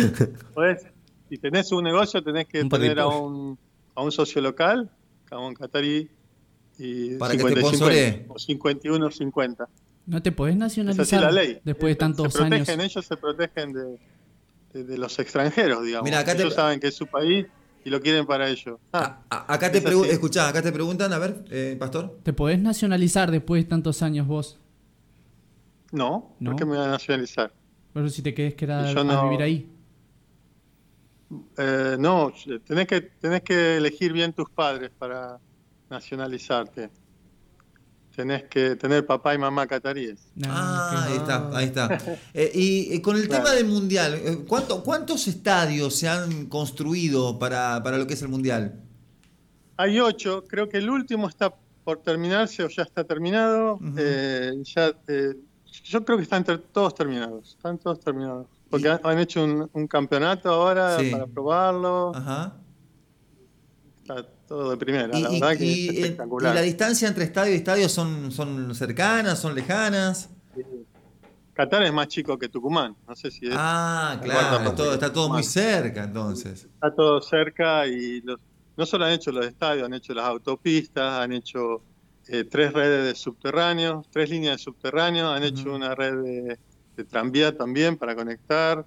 podés- 0.54 0.86
si 1.30 1.38
tenés 1.38 1.72
un 1.72 1.84
negocio, 1.84 2.22
tenés 2.22 2.46
que 2.46 2.60
Un 2.60 2.68
tener 2.68 3.00
a 3.00 3.06
un, 3.06 3.58
a 3.94 4.02
un 4.02 4.12
socio 4.12 4.42
local, 4.42 4.90
a 5.30 5.38
un 5.38 5.54
catarí, 5.54 6.10
y 6.78 7.14
Para 7.16 7.32
que 7.32 7.38
te 7.38 7.48
50 7.48 7.60
y 7.60 7.64
sponsoree. 7.64 8.10
50, 8.12 8.32
o 8.34 8.38
51 8.38 9.10
50. 9.10 9.68
No 10.04 10.20
te 10.22 10.32
podés 10.32 10.52
Es 10.54 10.58
nacionalizar 10.58 11.04
así 11.04 11.16
la 11.24 11.30
ley. 11.32 11.60
después 11.64 11.92
de 11.92 11.96
tantos 11.96 12.32
se 12.34 12.42
años. 12.42 12.58
protegen, 12.66 12.80
Ellos 12.82 13.06
se 13.06 13.16
protegen 13.16 13.72
de, 13.72 13.98
de- 14.74 14.84
de 14.84 14.98
los 14.98 15.18
extranjeros, 15.18 15.82
digamos. 15.84 16.04
Mira, 16.04 16.18
acá 16.18 16.34
te- 16.34 16.42
ellos 16.42 16.54
saben 16.54 16.78
que 16.80 16.88
es 16.88 16.94
su 16.94 17.06
país 17.06 17.46
y 17.84 17.90
lo 17.90 18.00
quieren 18.00 18.26
para 18.26 18.48
ellos. 18.48 18.78
Ah, 18.92 19.22
A- 19.30 19.36
a- 19.36 19.54
acá 19.54 19.70
te 19.72 19.78
Es 19.78 19.84
escuchá, 20.12 20.48
acá 20.48 20.62
te 20.62 20.72
preguntan, 20.72 21.12
a 21.12 21.18
ver, 21.18 21.44
eh, 21.50 21.76
pastor. 21.78 22.18
¿Te 22.22 22.32
podés 22.32 22.60
nacionalizar 22.60 23.30
después 23.30 23.64
de 23.64 23.68
tantos 23.70 24.02
años 24.02 24.26
vos? 24.26 24.58
no, 25.90 26.34
No. 26.40 26.50
¿por 26.50 26.58
qué 26.58 26.64
me 26.64 26.76
voy 26.76 26.84
a 26.86 26.88
nacionalizar? 26.88 27.52
Pero 27.92 28.08
si 28.08 28.22
te 28.22 28.32
querés 28.32 28.54
quedar 28.54 28.94
Yo 28.94 29.00
a 29.00 29.04
no- 29.04 29.24
vivir 29.24 29.42
ahí. 29.42 29.68
Eh, 31.58 31.96
no, 31.98 32.32
tenés 32.66 32.86
que, 32.86 33.00
tenés 33.00 33.42
que 33.42 33.76
elegir 33.76 34.12
bien 34.12 34.32
tus 34.32 34.48
padres 34.50 34.90
para 34.98 35.38
nacionalizarte. 35.90 36.90
Tenés 38.14 38.44
que 38.44 38.76
tener 38.76 39.06
papá 39.06 39.34
y 39.34 39.38
mamá 39.38 39.66
cataríes. 39.66 40.18
Ah, 40.46 41.06
ahí 41.08 41.16
está, 41.16 41.48
ahí 41.56 41.64
está. 41.66 41.98
Eh, 42.34 42.50
y 42.54 42.94
eh, 42.94 43.02
con 43.02 43.16
el 43.16 43.26
Claro. 43.26 43.44
tema 43.44 43.54
del 43.56 43.66
mundial, 43.66 44.14
eh, 44.14 44.44
¿cuánto- 44.46 44.82
¿cuántos 44.82 45.26
estadios 45.28 45.96
se 45.96 46.08
han 46.08 46.46
construido 46.46 47.38
para, 47.38 47.82
para 47.82 47.96
lo 47.96 48.06
que 48.06 48.14
es 48.14 48.22
el 48.22 48.28
mundial? 48.28 48.80
Hay 49.78 49.98
ocho, 49.98 50.44
creo 50.46 50.68
que 50.68 50.78
el 50.78 50.90
último 50.90 51.26
está 51.28 51.54
por 51.84 52.02
terminarse 52.02 52.62
o 52.62 52.68
ya 52.68 52.82
está 52.82 53.02
terminado. 53.04 53.80
Eh, 53.96 54.52
ya, 54.62 54.92
eh, 55.08 55.34
yo 55.84 56.04
creo 56.04 56.18
que 56.18 56.24
están 56.24 56.44
ter- 56.44 56.58
todos 56.72 56.94
terminados, 56.94 57.50
están 57.56 57.78
todos 57.78 57.98
terminados. 58.00 58.46
Porque 58.70 58.88
Y- 58.88 58.90
han, 58.90 59.00
han 59.04 59.18
hecho 59.18 59.42
un, 59.42 59.68
un 59.72 59.86
campeonato 59.86 60.50
ahora 60.50 60.98
Sí. 60.98 61.10
para 61.10 61.26
probarlo. 61.26 62.12
Ajá. 62.14 62.54
Está 64.16 64.28
todo 64.46 64.70
de 64.70 64.76
primera, 64.76 65.16
Y, 65.18 65.22
la 65.22 65.30
y- 65.30 65.40
verdad 65.40 65.56
que 65.58 65.64
y- 65.64 65.88
es 65.88 65.94
y 65.94 66.00
espectacular. 66.02 66.54
la 66.54 66.60
distancia 66.62 67.08
entre 67.08 67.24
estadio 67.24 67.52
y 67.52 67.56
estadio 67.56 67.88
son, 67.88 68.30
son 68.32 68.74
cercanas, 68.74 69.38
son 69.38 69.54
lejanas. 69.54 70.28
Qatar 71.54 71.82
es 71.82 71.92
más 71.92 72.08
chico 72.08 72.38
que 72.38 72.48
Tucumán, 72.48 72.96
no 73.06 73.14
sé 73.14 73.30
si 73.30 73.46
es, 73.46 73.54
Ah, 73.56 74.18
claro, 74.22 74.72
todo, 74.74 74.94
está 74.94 75.12
todo 75.12 75.28
muy 75.28 75.42
cerca 75.42 76.04
entonces. 76.04 76.64
está 76.64 76.94
todo 76.94 77.20
cerca 77.20 77.86
y 77.86 78.22
los, 78.22 78.38
no 78.76 78.86
solo 78.86 79.04
han 79.04 79.12
hecho 79.12 79.30
los 79.32 79.44
estadios, 79.44 79.84
han 79.84 79.92
hecho 79.92 80.14
las 80.14 80.24
autopistas, 80.24 81.20
han 81.20 81.32
hecho 81.32 81.82
eh, 82.28 82.44
tres 82.44 82.72
redes 82.72 83.04
de 83.04 83.14
subterráneos, 83.14 84.06
tres 84.10 84.30
líneas 84.30 84.56
de 84.56 84.62
subterráneos, 84.62 85.36
han 85.36 85.42
hecho 85.42 85.74
una 85.74 85.94
red 85.94 86.14
de, 86.22 86.58
de 86.96 87.04
tranvía 87.04 87.54
también 87.56 87.96
para 87.98 88.14
conectar. 88.16 88.86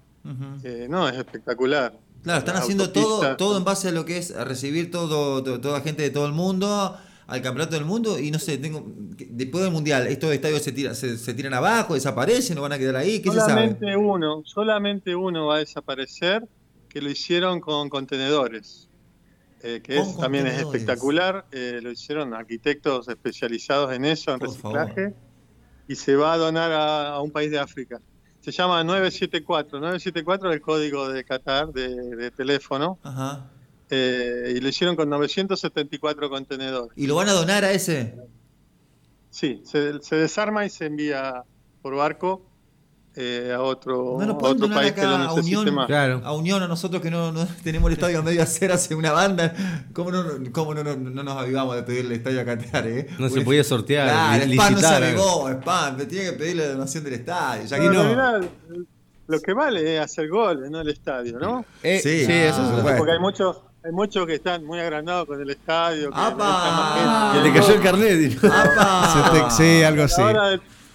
Eh, 0.64 0.88
no, 0.90 1.08
es 1.08 1.16
espectacular. 1.16 1.96
Claro, 2.26 2.40
están 2.40 2.56
haciendo 2.56 2.90
todo, 2.90 3.36
todo 3.36 3.56
en 3.56 3.62
base 3.64 3.86
a 3.88 3.92
lo 3.92 4.04
que 4.04 4.18
es 4.18 4.32
a 4.34 4.44
recibir 4.44 4.90
todo, 4.90 5.44
to- 5.44 5.60
toda 5.60 5.80
gente 5.80 6.02
de 6.02 6.10
todo 6.10 6.26
el 6.26 6.32
mundo 6.32 6.96
al 7.28 7.40
campeonato 7.40 7.76
del 7.76 7.84
mundo 7.84 8.18
y 8.18 8.32
no 8.32 8.40
sé, 8.40 8.58
tengo 8.58 8.84
después 9.30 9.62
del 9.62 9.72
mundial, 9.72 10.08
estos 10.08 10.32
estadios 10.32 10.62
se 10.62 10.72
tiran, 10.72 10.96
se, 10.96 11.16
se 11.18 11.34
tiran 11.34 11.54
abajo, 11.54 11.94
desaparecen, 11.94 12.56
no 12.56 12.62
van 12.62 12.72
a 12.72 12.78
quedar 12.78 12.96
ahí, 12.96 13.20
¿qué 13.22 13.30
se 13.30 13.36
sabe? 13.36 13.52
solamente 13.52 13.96
uno, 13.96 14.42
solamente 14.44 15.14
uno 15.14 15.46
va 15.46 15.56
a 15.56 15.58
desaparecer, 15.60 16.42
que 16.88 17.00
lo 17.00 17.10
hicieron 17.10 17.60
con 17.60 17.88
contenedores. 17.88 18.88
eh, 19.62 19.80
que 19.82 19.96
Con 19.96 20.08
es, 20.08 20.18
también 20.18 20.46
es 20.48 20.58
espectacular. 20.58 21.46
eh, 21.52 21.80
lo 21.82 21.90
hicieron 21.92 22.34
arquitectos 22.34 23.08
especializados 23.08 23.92
en 23.94 24.04
eso, 24.04 24.32
en 24.32 24.38
Por 24.40 24.48
reciclaje, 24.48 25.14
y 25.88 25.94
se 25.96 26.16
va 26.16 26.32
a 26.32 26.36
donar 26.38 26.72
a, 26.72 27.08
a 27.14 27.22
un 27.22 27.30
país 27.30 27.50
de 27.50 27.58
África. 27.58 28.00
Se 28.46 28.52
llama 28.52 28.84
974. 28.84 29.80
974 29.80 30.50
es 30.50 30.54
el 30.54 30.60
código 30.62 31.08
de 31.08 31.24
Qatar 31.24 31.72
de, 31.72 31.88
de 32.14 32.30
teléfono, 32.30 32.96
Ajá. 33.02 33.50
eh, 33.90 34.54
y 34.56 34.60
lo 34.60 34.68
hicieron 34.68 34.94
con 34.94 35.08
974 35.10 36.30
contenedores. 36.30 36.92
¿Y 36.96 37.08
lo 37.08 37.16
van 37.16 37.28
a 37.28 37.32
donar 37.32 37.64
a 37.64 37.72
ese? 37.72 38.14
Sí, 39.30 39.62
se, 39.64 40.00
se 40.00 40.14
desarma 40.14 40.64
y 40.64 40.70
se 40.70 40.86
envía 40.86 41.42
por 41.82 41.96
barco 41.96 42.46
eh, 43.16 43.52
a 43.54 43.62
otro, 43.62 44.18
No 44.20 44.32
a 44.32 44.36
otro 44.50 44.68
país 44.68 44.92
que 44.92 45.02
lo 45.02 45.14
a 45.16 45.18
necesite 45.34 45.56
Unión, 45.58 45.74
más. 45.74 45.86
Claro. 45.86 46.20
a 46.24 46.32
Unión, 46.34 46.62
a 46.62 46.68
nosotros 46.68 47.00
que 47.00 47.10
no, 47.10 47.32
no 47.32 47.46
tenemos 47.64 47.88
el 47.88 47.94
estadio 47.94 48.18
donde 48.18 48.34
iba 48.34 48.42
a 48.42 48.46
ser 48.46 48.72
hace 48.72 48.94
una 48.94 49.12
banda. 49.12 49.54
¿Cómo 49.92 50.10
no, 50.10 50.22
cómo 50.52 50.74
no, 50.74 50.84
no, 50.84 50.96
no 50.96 51.22
nos 51.22 51.36
avivamos 51.36 51.74
de 51.76 51.82
pedirle 51.82 52.14
el 52.14 52.20
estadio 52.20 52.40
a 52.42 52.44
Qatar? 52.44 52.86
Eh? 52.86 53.06
No 53.18 53.28
se 53.28 53.40
podía 53.40 53.64
sortear, 53.64 54.08
Claro, 54.08 54.44
li- 54.46 54.54
Spam 54.56 54.72
no 54.74 54.78
se 54.80 54.86
avivó, 54.86 55.48
Spam, 55.50 55.96
te 55.96 56.06
tiene 56.06 56.24
que 56.30 56.32
pedir 56.36 56.56
la 56.56 56.68
donación 56.68 57.04
del 57.04 57.14
estadio. 57.14 57.64
Ya 57.64 57.78
que 57.78 57.84
no. 57.86 57.90
en 58.02 58.16
realidad, 58.16 58.50
lo 59.28 59.40
que 59.40 59.52
vale 59.54 59.96
es 59.96 60.00
hacer 60.04 60.28
goles, 60.28 60.70
no 60.70 60.80
el 60.82 60.88
estadio, 60.90 61.38
¿no? 61.38 61.64
Eh, 61.82 61.98
Sí. 62.02 62.26
sí, 62.26 62.32
eso 62.32 62.58
Ah. 62.60 62.82
puede. 62.82 62.96
Porque 62.98 63.12
hay 63.12 63.18
muchos 63.18 63.56
hay 63.84 63.92
muchos 63.92 64.26
que 64.26 64.34
están 64.34 64.64
muy 64.64 64.80
agrandados 64.80 65.26
con 65.28 65.40
el 65.40 65.48
estadio. 65.48 66.10
Que 66.10 66.16
¡Apa! 66.20 67.32
Que 67.34 67.40
le 67.48 67.54
cayó 67.54 67.72
el 67.74 67.80
carnet. 67.80 68.38
¡Apa! 68.44 69.30
Se 69.56 69.64
te- 69.64 69.78
sí, 69.78 69.84
algo 69.84 70.02
a, 70.02 70.04
así. 70.06 70.22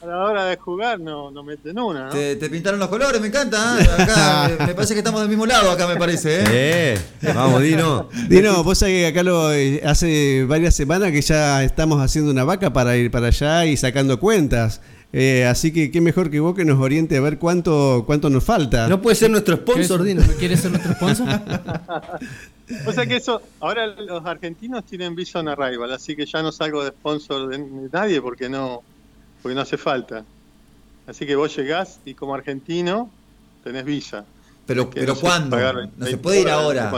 A 0.01 0.05
la 0.05 0.17
hora 0.17 0.46
de 0.46 0.58
jugar 0.58 1.00
no, 1.00 1.31
no 1.31 1.43
meten 1.43 1.77
una, 1.79 2.05
¿no? 2.05 2.12
Te, 2.12 2.36
te 2.36 2.50
pintaron 2.50 2.79
los 2.79 2.89
colores, 2.89 3.22
me 3.22 3.27
encanta. 3.27 3.77
¿eh? 3.79 3.88
Acá, 4.01 4.50
me 4.65 4.74
parece 4.74 4.93
que 4.93 5.00
estamos 5.00 5.22
del 5.22 5.29
mismo 5.29 5.46
lado 5.46 5.72
acá, 5.72 5.88
me 5.88 5.96
parece. 5.96 6.41
¿eh? 6.41 6.43
Eh, 6.51 7.00
vamos, 7.34 7.62
Dino. 7.62 8.10
Dino, 8.29 8.63
vos 8.63 8.77
sabés 8.77 9.01
que 9.01 9.08
acá 9.08 9.24
lo, 9.24 9.50
hace 9.84 10.46
varias 10.46 10.75
semanas 10.75 11.12
que 11.12 11.22
ya 11.22 11.63
estamos 11.63 12.01
haciendo 12.01 12.31
una 12.31 12.43
vaca 12.43 12.74
para 12.74 12.98
ir 12.98 13.12
para 13.12 13.27
allá 13.27 13.65
y 13.65 13.77
sacando 13.77 14.20
cuentas. 14.20 14.81
Eh, 15.13 15.46
así 15.46 15.74
que 15.74 15.91
qué 15.91 16.00
mejor 16.00 16.31
que 16.31 16.39
vos 16.39 16.55
que 16.55 16.63
nos 16.63 16.79
oriente 16.79 17.17
a 17.17 17.22
ver 17.22 17.38
cuánto, 17.38 18.03
cuánto 18.05 18.29
nos 18.29 18.43
falta. 18.43 18.88
No 18.88 19.01
puede 19.01 19.15
ser 19.15 19.29
nuestro 19.29 19.58
sponsor, 19.58 20.03
¿Quieres, 20.03 20.25
Dino. 20.25 20.38
¿Quieres 20.39 20.62
ser 20.62 20.72
nuestro 20.72 20.93
sponsor? 20.93 21.27
O 22.88 22.93
sea 22.93 23.05
que 23.05 23.17
eso, 23.17 23.41
ahora 23.60 23.86
los 23.86 24.25
argentinos 24.25 24.86
tienen 24.86 25.13
Visa 25.13 25.39
on 25.39 25.50
Arrival, 25.50 25.91
así 25.91 26.15
que 26.15 26.25
ya 26.25 26.41
no 26.41 26.53
salgo 26.53 26.84
de 26.84 26.91
sponsor 26.91 27.50
de 27.50 27.89
nadie 27.91 28.22
porque 28.22 28.48
no, 28.48 28.84
porque 29.41 29.55
no 29.55 29.62
hace 29.62 29.77
falta. 29.77 30.24
Así 31.07 31.25
que 31.25 31.36
vos 31.36 31.55
llegás 31.55 32.00
y 32.05 32.13
como 32.13 32.33
argentino 32.36 33.10
tenés 33.63 33.86
visa. 33.86 34.25
Pero, 34.65 34.89
Que 34.89 35.01
pero 35.01 35.15
no 35.15 35.19
¿cuándo? 35.19 35.57
No 35.57 35.81
se 36.05 36.12
20 36.12 36.17
puede 36.19 36.41
ir 36.41 36.50
ahora. 36.50 36.91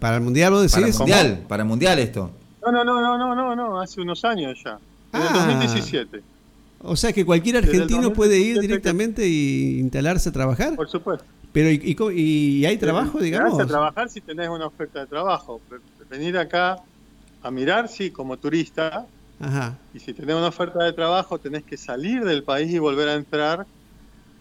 Para 0.00 0.16
el 0.16 0.22
mundial 0.22 0.52
vos 0.52 0.70
Para 0.70 0.80
el 0.80 0.84
decís. 0.86 0.98
mundial, 1.00 1.44
para 1.48 1.62
el 1.62 1.68
mundial 1.68 1.98
esto. 1.98 2.30
No, 2.64 2.70
no, 2.72 2.84
no, 2.84 3.00
no, 3.00 3.16
no, 3.18 3.34
no, 3.34 3.56
no, 3.56 3.80
hace 3.80 4.00
unos 4.00 4.24
años 4.24 4.58
ya. 4.64 4.78
En 5.12 5.22
el 5.22 5.28
Ah. 5.28 5.32
2017, 5.46 6.22
O 6.82 6.94
sea 6.94 7.12
que 7.12 7.24
cualquier 7.24 7.56
Desde 7.56 7.76
el 7.76 7.82
argentino 7.82 8.12
puede 8.12 8.38
ir 8.38 8.56
2017 8.56 8.60
directamente 8.66 9.26
y 9.26 9.80
instalarse 9.80 10.28
a 10.28 10.32
trabajar. 10.32 10.76
por 10.76 10.88
supuesto. 10.88 11.24
Pero 11.50 11.70
¿y, 11.70 11.96
y 12.14 12.20
y 12.60 12.66
hay 12.66 12.76
trabajo, 12.76 13.18
digamos? 13.18 13.54
vas 13.56 13.64
a 13.64 13.66
trabajar 13.66 14.10
si 14.10 14.20
tenés 14.20 14.48
una 14.50 14.66
oferta 14.66 15.00
de 15.00 15.06
trabajo. 15.06 15.60
Pero 15.68 15.80
Venir 16.10 16.36
acá 16.38 16.78
a 17.42 17.50
mirar, 17.50 17.88
sí, 17.88 18.10
como 18.10 18.36
turista. 18.36 19.06
Ajá. 19.40 19.78
Y 19.94 20.00
si 20.00 20.12
tenés 20.12 20.34
una 20.36 20.48
oferta 20.48 20.82
de 20.84 20.92
trabajo, 20.92 21.38
tenés 21.38 21.62
que 21.64 21.76
salir 21.76 22.24
del 22.24 22.42
país 22.42 22.72
y 22.72 22.78
volver 22.78 23.08
a 23.08 23.14
entrar 23.14 23.66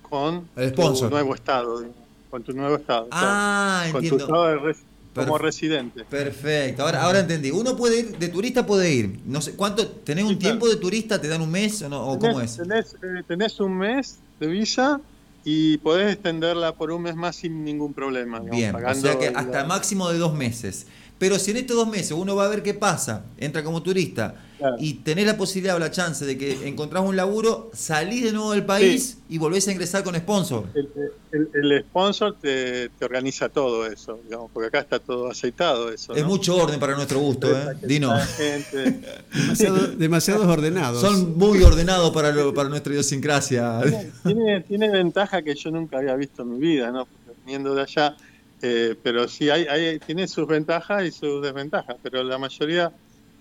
con 0.01 0.47
El 0.55 0.73
tu 0.73 1.09
nuevo 1.09 1.35
estado. 1.35 1.83
Con 2.29 2.43
tu 2.43 2.53
nuevo 2.53 2.75
estado. 2.75 3.07
Ah, 3.11 3.83
claro, 3.89 3.91
con 3.93 4.01
tu 4.01 4.05
entiendo. 4.15 4.25
estado 4.25 4.47
de 4.47 4.55
res- 4.59 4.83
como 5.13 5.37
residente. 5.39 6.03
Perfecto, 6.03 6.83
ahora, 6.83 7.01
ahora 7.03 7.19
entendí. 7.21 7.49
Uno 7.49 7.75
puede 7.75 7.99
ir, 8.01 8.17
de 8.17 8.27
turista 8.27 8.65
puede 8.65 8.93
ir. 8.93 9.19
No 9.25 9.41
sé, 9.41 9.53
¿cuánto? 9.53 9.87
¿Tenés 9.87 10.23
un 10.25 10.35
claro. 10.35 10.39
tiempo 10.39 10.69
de 10.69 10.75
turista? 10.75 11.19
¿Te 11.19 11.27
dan 11.27 11.41
un 11.41 11.49
mes 11.49 11.81
o, 11.81 11.89
no, 11.89 12.05
o 12.07 12.19
cómo 12.19 12.39
es? 12.41 12.57
Tenés, 12.57 12.95
tenés, 12.99 13.19
eh, 13.19 13.23
tenés 13.27 13.59
un 13.59 13.77
mes 13.77 14.19
de 14.39 14.47
visa 14.47 15.01
y 15.43 15.77
podés 15.79 16.13
extenderla 16.13 16.73
por 16.75 16.91
un 16.91 17.01
mes 17.01 17.15
más 17.15 17.35
sin 17.37 17.63
ningún 17.63 17.93
problema. 17.93 18.39
digamos, 18.39 18.57
Bien, 18.57 18.75
o 18.75 18.93
sea 18.95 19.17
que 19.17 19.27
hasta 19.29 19.63
máximo 19.63 20.09
de 20.09 20.19
dos 20.19 20.33
meses. 20.35 20.85
Pero 21.17 21.39
si 21.39 21.49
en 21.51 21.57
estos 21.57 21.75
dos 21.77 21.87
meses 21.87 22.11
uno 22.11 22.35
va 22.35 22.45
a 22.45 22.49
ver 22.49 22.61
qué 22.61 22.75
pasa, 22.75 23.23
entra 23.37 23.63
como 23.63 23.81
turista 23.81 24.35
Claro. 24.57 24.75
y 24.79 24.95
tenés 24.95 25.25
la 25.27 25.37
posibilidad 25.37 25.75
o 25.75 25.79
la 25.79 25.91
chance 25.91 26.25
de 26.25 26.37
que 26.37 26.67
encontrás 26.67 27.03
un 27.03 27.15
laburo, 27.15 27.69
salís 27.73 28.23
de 28.23 28.31
nuevo 28.31 28.53
del 28.53 28.65
país 28.65 29.19
y 29.29 29.37
volvés 29.37 29.67
a 29.67 29.71
ingresar 29.71 30.03
con 30.03 30.15
sponsor. 30.15 30.65
El, 30.73 30.89
el- 31.31 31.49
el 31.71 31.81
sponsor 31.83 32.35
te, 32.41 32.89
te 32.89 33.05
organiza 33.05 33.49
todo 33.49 33.85
eso, 33.85 34.19
digamos, 34.23 34.49
porque 34.51 34.67
acá 34.69 34.79
está 34.79 34.97
todo 34.99 35.29
aceitado 35.29 35.91
eso. 35.91 36.15
Es 36.15 36.23
¿no? 36.23 36.29
mucho 36.29 36.55
orden 36.55 36.79
para 36.79 36.95
nuestro 36.95 37.19
gusto, 37.19 37.51
¿eh? 37.55 37.75
Dino. 37.83 38.11
Demasiado- 39.33 39.87
demasiados 39.97 40.45
ordenados. 40.47 41.01
Son 41.01 41.37
muy 41.37 41.61
ordenados 41.63 42.11
para, 42.11 42.31
lo- 42.31 42.53
para 42.53 42.69
nuestra 42.69 42.93
idiosincrasia. 42.93 43.81
tiene, 44.23 44.61
tiene 44.61 44.89
ventaja 44.89 45.41
que 45.41 45.55
yo 45.55 45.71
nunca 45.71 45.97
había 45.97 46.15
visto 46.15 46.41
en 46.43 46.53
mi 46.53 46.59
vida, 46.59 46.91
¿no? 46.91 47.05
Porque 47.05 47.39
viniendo 47.45 47.75
de 47.75 47.81
allá, 47.81 48.15
eh, 48.61 48.95
pero 49.03 49.27
sí 49.27 49.49
hay, 49.49 49.65
hay, 49.65 49.99
tiene 49.99 50.27
sus 50.27 50.47
ventajas 50.47 51.05
y 51.05 51.11
sus 51.11 51.41
desventajas, 51.43 51.95
pero 52.01 52.23
la 52.23 52.37
mayoría 52.37 52.91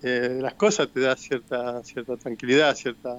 eh, 0.06 0.38
las 0.40 0.54
cosas 0.54 0.88
te 0.92 1.00
da 1.00 1.16
cierta, 1.16 1.82
cierta 1.84 2.16
tranquilidad, 2.16 2.74
cierta, 2.74 3.16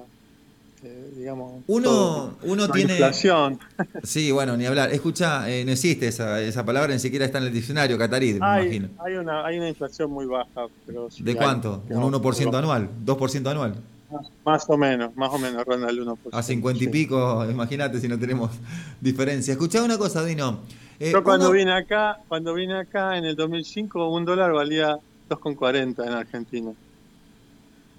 eh, 0.82 1.10
digamos, 1.16 1.62
Uno, 1.66 1.84
todo. 1.84 2.38
uno 2.44 2.66
No 2.66 2.74
hay 2.74 2.80
tiene. 2.80 2.92
inflación. 2.94 3.58
Sí, 4.04 4.30
bueno, 4.30 4.56
ni 4.56 4.64
hablar. 4.64 4.90
Escucha, 4.92 5.48
eh, 5.50 5.64
no 5.64 5.72
existe 5.72 6.06
esa, 6.08 6.40
esa 6.40 6.64
palabra, 6.64 6.92
ni 6.94 7.00
siquiera 7.00 7.24
está 7.24 7.38
en 7.38 7.44
el 7.44 7.52
diccionario 7.52 7.98
catarí, 7.98 8.34
me 8.34 8.46
Hay, 8.46 8.62
imagino. 8.76 8.88
hay, 9.04 9.14
una, 9.14 9.44
hay 9.44 9.58
una 9.58 9.68
inflación 9.68 10.10
muy 10.10 10.26
baja, 10.26 10.66
pero 10.86 11.10
sí 11.10 11.22
¿De 11.24 11.32
hay, 11.32 11.36
cuánto? 11.36 11.82
¿Un 11.82 11.88
digamos, 11.88 12.12
1% 12.22 12.36
muy 12.36 12.44
baja. 12.46 12.58
anual? 12.58 12.90
¿2% 13.04 13.50
anual? 13.50 13.74
Más, 14.10 14.26
más 14.44 14.70
o 14.70 14.76
menos, 14.78 15.14
más 15.16 15.30
o 15.30 15.38
menos 15.38 15.64
ronda 15.66 15.90
el 15.90 16.00
1%. 16.00 16.16
A 16.32 16.42
50 16.42 16.82
y 16.82 16.86
sí. 16.86 16.90
pico, 16.90 17.44
imagínate 17.50 18.00
si 18.00 18.08
no 18.08 18.18
tenemos 18.18 18.50
diferencia. 19.00 19.52
Escuchá 19.52 19.82
una 19.82 19.98
cosa, 19.98 20.24
Dino. 20.24 20.62
Eh, 21.00 21.10
Yo 21.12 21.22
cuando 21.22 21.46
uno- 21.50 21.58
vine 21.58 21.72
acá, 21.72 22.16
cuando 22.28 22.54
vine 22.54 22.78
acá 22.78 23.18
en 23.18 23.24
el 23.26 23.36
2005, 23.36 24.08
un 24.10 24.24
dólar 24.24 24.52
valía 24.52 24.96
2,40 25.28 26.06
en 26.06 26.12
Argentina. 26.12 26.72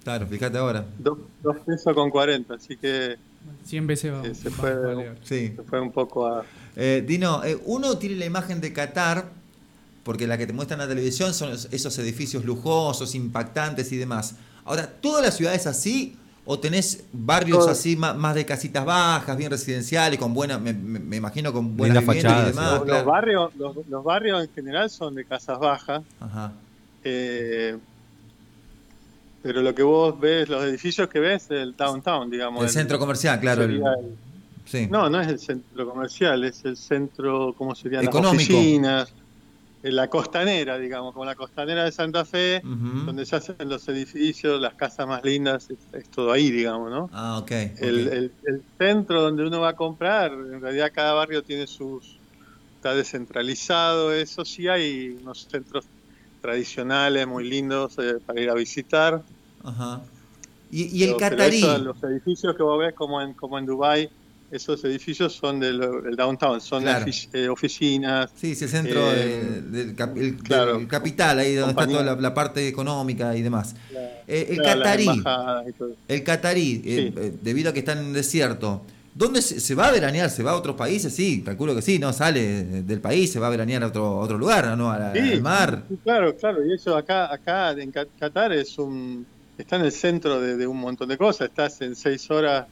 Claro, 0.03 0.25
fíjate 0.27 0.57
ahora. 0.57 0.85
Dos, 0.97 1.17
dos 1.43 1.57
pesos 1.65 1.93
con 1.93 2.09
40, 2.09 2.53
así 2.53 2.77
que 2.77 3.17
100 3.65 3.87
veces 3.87 4.13
va, 4.13 4.21
Que 4.21 4.33
se 4.35 4.49
fue- 4.49 4.73
va. 4.95 5.15
Sí. 5.23 5.53
se 5.55 5.63
fue 5.63 5.79
un 5.81 5.91
poco 5.91 6.25
a... 6.27 6.43
Eh, 6.75 7.03
Dino, 7.05 7.43
eh, 7.43 7.59
uno 7.65 7.97
tiene 7.97 8.15
la 8.15 8.25
imagen 8.25 8.61
de 8.61 8.71
Qatar, 8.73 9.25
porque 10.03 10.25
la 10.27 10.37
que 10.37 10.47
te 10.47 10.53
muestran 10.53 10.79
en 10.79 10.87
la 10.87 10.93
televisión 10.93 11.33
son 11.33 11.51
es- 11.51 11.67
esos 11.71 11.97
edificios 11.99 12.45
lujosos, 12.45 13.13
impactantes 13.15 13.91
y 13.91 13.97
demás. 13.97 14.35
Ahora, 14.65 14.87
¿toda 14.87 15.21
la 15.21 15.31
ciudad 15.31 15.53
es 15.53 15.67
así? 15.67 16.15
¿O 16.45 16.57
tenés 16.59 17.03
barrios 17.13 17.67
así 17.67 17.95
más, 17.95 18.33
de 18.33 18.43
casitas 18.45 18.83
bajas, 18.83 19.37
bien 19.37 19.51
residenciales, 19.51 20.17
con 20.17 20.33
buena, 20.33 20.57
me, 20.57 20.73
me- 20.73 21.17
imagino 21.17 21.53
con 21.53 21.77
buenas 21.77 22.03
fachadas, 22.03 22.43
y 22.47 22.49
demás? 22.51 22.71
los, 22.71 22.83
claro. 22.85 22.97
los 22.99 23.05
barrios, 23.05 23.55
los, 23.55 23.87
los 23.87 24.03
barrios 24.03 24.41
en 24.43 24.49
general 24.55 24.89
son 24.89 25.13
de 25.13 25.25
casas 25.25 25.59
bajas, 25.59 26.01
Ajá. 26.19 26.53
Eh, 27.03 27.77
pero 29.41 29.61
lo 29.61 29.73
que 29.73 29.83
vos 29.83 30.19
ves, 30.19 30.49
los 30.49 30.63
edificios 30.65 31.07
que 31.07 31.19
ves, 31.19 31.43
es 31.45 31.51
el 31.51 31.75
downtown, 31.75 32.29
digamos. 32.29 32.63
El 32.63 32.69
centro 32.69 32.99
comercial, 32.99 33.39
claro. 33.39 33.63
el- 33.63 33.69
sería 33.71 33.93
el- 33.93 34.17
sí. 34.65 34.87
no, 34.91 35.09
no 35.09 35.21
es 35.21 35.27
el 35.29 35.39
centro 35.39 35.89
comercial, 35.89 36.43
es 36.43 36.65
el 36.65 36.75
centro, 36.75 37.53
¿cómo 37.57 37.73
serían? 37.73 38.03
Económico. 38.03 38.33
Las 38.37 38.43
oficinas, 38.59 39.13
eh, 39.81 39.91
la 39.93 40.09
costanera, 40.09 40.77
digamos, 40.77 41.13
como 41.13 41.23
la 41.23 41.35
costanera 41.35 41.85
de 41.85 41.91
Santa 41.93 42.25
Fe, 42.25 42.61
donde 43.05 43.25
se 43.25 43.37
hacen 43.37 43.55
los 43.61 43.87
edificios, 43.87 44.59
las 44.59 44.73
casas 44.73 45.07
más 45.07 45.23
lindas, 45.23 45.69
es, 45.69 45.77
es 45.93 46.09
todo 46.09 46.33
ahí, 46.33 46.51
digamos, 46.51 46.91
¿no? 46.91 47.09
Ah, 47.13 47.37
ok. 47.37 47.43
ok. 47.43 47.81
El, 47.81 48.07
el- 48.09 48.33
el 48.43 48.63
centro 48.77 49.21
donde 49.21 49.47
uno 49.47 49.61
va 49.61 49.69
a 49.69 49.75
comprar, 49.75 50.33
en 50.33 50.59
realidad 50.61 50.91
cada 50.93 51.13
barrio 51.13 51.43
tiene 51.43 51.65
sus... 51.65 52.17
Está 52.75 52.95
descentralizado, 52.95 54.13
eso 54.13 54.45
sí 54.45 54.69
hay 54.69 55.09
unos 55.21 55.47
centros 55.51 55.85
tradicionales 56.41 57.27
muy 57.27 57.47
lindos 57.49 57.97
eh, 57.99 58.15
para 58.25 58.39
ir 58.41 58.49
a 58.49 58.53
visitar. 58.53 59.21
Ajá. 59.63 60.01
Y, 60.71 60.83
y 60.97 61.03
el 61.03 61.15
Pero- 61.15 61.17
pero 61.17 61.29
catarí. 61.37 61.57
eso, 61.59 61.77
los 61.79 62.03
edificios 62.03 62.55
que 62.55 62.63
vos 62.63 62.79
ves 62.79 62.93
como 62.93 63.21
en, 63.21 63.33
como 63.33 63.57
en 63.57 63.65
Dubai 63.65 64.09
esos 64.51 64.83
edificios 64.83 65.33
son 65.33 65.59
del, 65.59 65.79
del 65.79 66.15
downtown, 66.15 66.59
son 66.59 66.81
Claro. 66.81 67.05
ofici- 67.05 67.29
eh, 67.33 67.47
oficinas. 67.49 68.31
Sí, 68.35 68.55
sí, 68.55 68.63
el 68.63 68.69
centro 68.71 69.11
Eh, 69.11 69.15
de- 69.15 69.61
del, 69.61 69.95
cap- 69.95 70.17
el- 70.17 70.37
claro. 70.37 70.77
del 70.79 70.87
capital, 70.87 71.37
ahí 71.37 71.53
donde 71.53 71.71
está 71.71 71.81
Compañía. 71.85 71.99
toda 72.03 72.15
la, 72.15 72.21
la 72.21 72.33
parte 72.33 72.67
económica 72.67 73.35
y 73.35 73.43
demás. 73.43 73.75
la- 73.93 73.99
Eh, 74.27 74.47
el 74.49 74.57
catarí, 74.61 75.07
el 76.07 76.23
catarí, 76.23 76.81
eh, 76.85 77.11
Sí. 77.13 77.19
eh, 77.19 77.33
debido 77.41 77.69
a 77.69 77.73
que 77.73 77.79
está 77.79 77.93
en 77.93 77.99
un 78.05 78.13
desierto, 78.13 78.81
¿dónde 79.19 79.41
se, 79.41 79.59
se 79.59 79.75
va 79.75 79.87
a 79.87 79.91
veranear? 79.91 80.29
¿Se 80.29 80.43
va 80.43 80.51
a 80.51 80.55
otros 80.57 80.75
países? 80.75 81.13
Sí, 81.15 81.43
calculo 81.43 81.75
que 81.75 81.81
sí, 81.81 81.99
¿no? 81.99 82.13
Sale 82.13 82.83
del 82.83 83.01
país, 83.01 83.31
se 83.31 83.39
va 83.39 83.47
a 83.47 83.49
veranear 83.51 83.83
a 83.83 83.87
otro, 83.87 84.17
otro 84.19 84.37
lugar, 84.37 84.77
¿no? 84.77 84.91
A 84.91 84.99
la- 84.99 85.11
Sí, 85.13 85.19
al 85.19 85.41
mar. 85.41 85.85
sí, 85.87 85.99
claro, 86.03 86.35
claro. 86.35 86.65
Y 86.65 86.73
eso 86.75 86.95
acá, 86.95 87.31
acá 87.33 87.71
en 87.71 87.91
Qatar 87.91 88.53
es 88.53 88.77
un, 88.77 89.27
está 89.57 89.75
en 89.77 89.83
el 89.85 89.91
centro 89.91 90.39
de, 90.41 90.55
de 90.57 90.67
un 90.67 90.77
montón 90.77 91.09
de 91.09 91.17
cosas. 91.17 91.47
Estás 91.49 91.81
en 91.81 91.95
seis 91.95 92.29
horas 92.29 92.67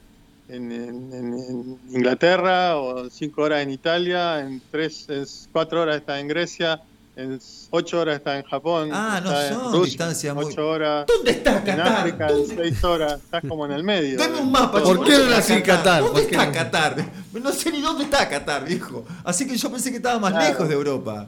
en, 0.48 0.72
en- 0.72 1.14
en- 1.14 1.34
en 1.34 1.82
Inglaterra 1.90 2.78
o 2.78 3.10
cinco 3.10 3.42
horas 3.44 3.64
en 3.64 3.72
Italia, 3.72 4.40
en 4.42 4.64
tres, 4.70 5.06
en 5.10 5.26
cuatro 5.52 5.82
horas 5.82 5.98
estás 5.98 6.20
en 6.22 6.28
Grecia, 6.28 6.80
en 7.18 7.40
ocho 7.72 8.00
horas 8.00 8.18
estás 8.18 8.38
en 8.44 8.50
Japón. 8.50 8.90
Ah, 8.94 9.20
no 9.24 9.30
estás 9.32 9.52
en 9.52 9.58
son 9.58 9.66
Rusia, 9.74 9.86
distancias 9.86 10.36
muy- 10.36 10.46
Ocho 10.46 10.70
horas. 10.70 11.06
¿Dónde 11.08 11.32
está 11.32 11.58
En 11.58 11.64
Qatar? 11.66 11.88
África, 11.98 12.28
en 12.30 12.48
seis 12.48 12.84
horas, 12.84 13.14
estás 13.24 13.44
como 13.48 13.66
en 13.66 13.72
el 13.72 13.84
medio. 13.84 14.18
Dame 14.20 14.38
un 14.40 14.52
mapa. 14.52 14.84
¿Por 14.84 15.04
qué 15.04 15.12
¿dónde 15.14 15.18
no 15.18 15.24
está 15.24 15.36
nací 15.38 15.54
en 15.54 15.62
Qatar? 15.64 16.02
¿Dónde 16.04 16.22
¿Por 16.22 16.30
qué 16.30 16.36
está 16.36 16.46
no? 16.46 16.52
Qatar? 16.54 17.12
No 17.42 17.52
sé 17.52 17.72
ni 17.72 17.82
dónde 17.82 18.04
está 18.06 18.28
Qatar, 18.30 18.66
viejo. 18.66 19.06
Así 19.24 19.48
que 19.48 19.58
yo 19.58 19.70
pensé 19.72 19.92
que 19.92 19.98
estaba 19.98 20.18
más 20.20 20.32
Claro. 20.32 20.48
lejos 20.48 20.68
de 20.70 20.74
Europa. 20.76 21.28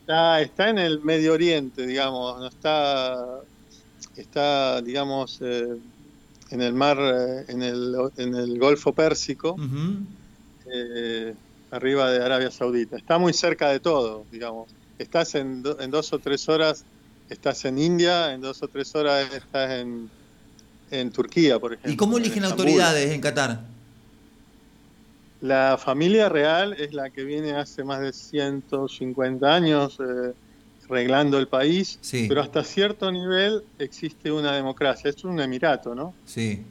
Está, 0.00 0.40
está 0.40 0.68
en 0.70 0.78
el 0.78 1.00
Medio 1.00 1.32
Oriente, 1.32 1.86
digamos, 1.86 2.38
no 2.38 2.46
está, 2.46 3.40
está, 4.16 4.80
digamos, 4.82 5.38
eh, 5.42 5.76
en 6.50 6.62
el 6.62 6.72
mar, 6.74 6.96
eh, 7.00 7.44
en 7.48 7.62
el, 7.62 7.94
en 8.16 8.34
el 8.34 8.58
Golfo 8.58 8.92
Pérsico, 8.92 9.52
Ujú. 9.54 9.98
eh, 10.72 11.34
arriba 11.70 12.10
de 12.10 12.24
Arabia 12.24 12.50
Saudita. 12.50 12.96
Está 12.96 13.18
muy 13.18 13.32
cerca 13.32 13.68
de 13.70 13.80
todo, 13.80 14.24
digamos. 14.30 14.68
Estás 14.98 15.34
en, 15.34 15.62
do- 15.62 15.78
en 15.80 15.90
dos 15.90 16.12
o 16.12 16.18
tres 16.18 16.48
horas, 16.48 16.84
estás 17.28 17.64
en 17.64 17.78
India, 17.78 18.32
en 18.32 18.40
dos 18.40 18.62
o 18.62 18.68
tres 18.68 18.94
horas 18.94 19.32
estás 19.34 19.70
en, 19.72 20.08
en 20.90 21.10
Turquía, 21.10 21.58
por 21.58 21.72
ejemplo. 21.74 21.92
¿Y 21.92 21.96
cómo 21.96 22.16
en 22.16 22.24
eligen 22.24 22.44
autoridades 22.44 23.10
en 23.12 23.20
Qatar? 23.20 23.60
La 25.42 25.76
familia 25.78 26.28
real 26.28 26.72
es 26.78 26.94
la 26.94 27.10
que 27.10 27.24
viene 27.24 27.52
hace 27.52 27.84
más 27.84 28.00
de 28.00 28.12
150 28.12 29.54
años 29.54 29.98
eh, 30.00 30.32
reglando 30.88 31.38
el 31.38 31.46
país, 31.46 31.98
Sí. 32.00 32.24
pero 32.28 32.40
hasta 32.40 32.64
cierto 32.64 33.12
nivel 33.12 33.62
existe 33.78 34.32
una 34.32 34.52
democracia. 34.56 35.10
Es 35.10 35.22
un 35.24 35.38
emirato, 35.40 35.94
¿no? 35.94 36.14
Sí. 36.24 36.62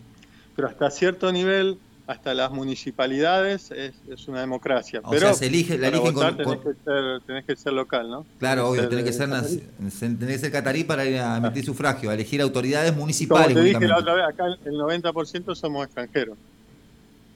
Pero 0.56 0.68
hasta 0.68 0.90
cierto 0.90 1.32
nivel, 1.32 1.78
hasta 2.08 2.34
las 2.36 2.52
municipalidades, 2.52 3.72
es, 3.72 3.94
es 4.08 4.28
una 4.28 4.40
democracia. 4.42 5.02
O 5.04 5.10
pero 5.10 5.28
sea, 5.28 5.34
se 5.34 5.48
elige, 5.48 5.78
la 5.78 5.88
eligen 5.88 6.14
votar 6.14 6.36
con, 6.38 6.46
tenés, 6.46 6.60
con- 6.64 6.74
que 6.74 6.80
ser, 6.84 7.22
tenés 7.26 7.46
que 7.46 7.56
ser 7.56 7.74
local, 7.74 8.10
¿no? 8.10 8.26
Claro, 8.38 8.70
obvio, 8.70 8.88
tiene 8.88 9.04
que 9.04 9.12
ser, 9.12 9.28
tenés 9.30 10.20
que 10.20 10.38
ser 10.38 10.52
catarí 10.52 10.84
para 10.84 11.04
ir 11.06 11.18
a 11.20 11.38
emitir 11.38 11.66
sufragio, 11.66 12.12
a 12.12 12.14
elegir 12.14 12.42
autoridades 12.42 12.92
Como 12.92 13.02
municipales. 13.02 13.56
te 13.56 13.62
dije 13.62 13.88
la 13.88 13.98
otra 13.98 14.14
vez, 14.14 14.26
acá 14.28 14.46
el 14.66 14.74
90% 14.76 15.56
somos 15.56 15.86
extranjeros. 15.86 16.38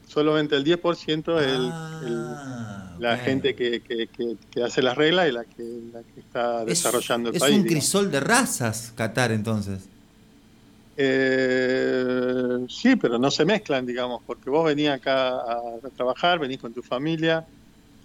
Solamente 0.07 0.55
el 0.55 0.63
10% 0.63 1.39
es 1.39 1.47
el- 1.47 1.69
Ah, 1.71 2.01
el- 2.95 3.01
la 3.03 3.13
ok. 3.15 3.19
gente 3.21 3.55
que, 3.55 3.81
que- 3.81 4.07
que- 4.07 4.63
hace 4.63 4.81
las 4.81 4.97
reglas 4.97 5.29
y 5.29 5.31
la 5.31 5.43
que, 5.45 5.63
la 5.93 6.01
que 6.01 6.19
está 6.19 6.61
Es- 6.61 6.67
desarrollando 6.67 7.29
el 7.29 7.35
es 7.35 7.41
país. 7.41 7.55
un 7.55 7.63
digamos. 7.63 7.83
crisol 7.85 8.11
de 8.11 8.19
razas, 8.19 8.91
Qatar, 8.95 9.31
entonces. 9.31 9.79
Eh, 11.01 12.65
sí, 12.67 12.97
pero 12.97 13.17
no 13.17 13.31
se 13.31 13.45
mezclan, 13.45 13.85
digamos, 13.85 14.21
porque 14.25 14.49
vos 14.49 14.65
venís 14.65 14.89
acá 14.89 15.29
a, 15.29 15.53
a 15.81 15.89
trabajar, 15.95 16.39
venís 16.39 16.59
con 16.59 16.73
tu 16.73 16.81
familia 16.83 17.47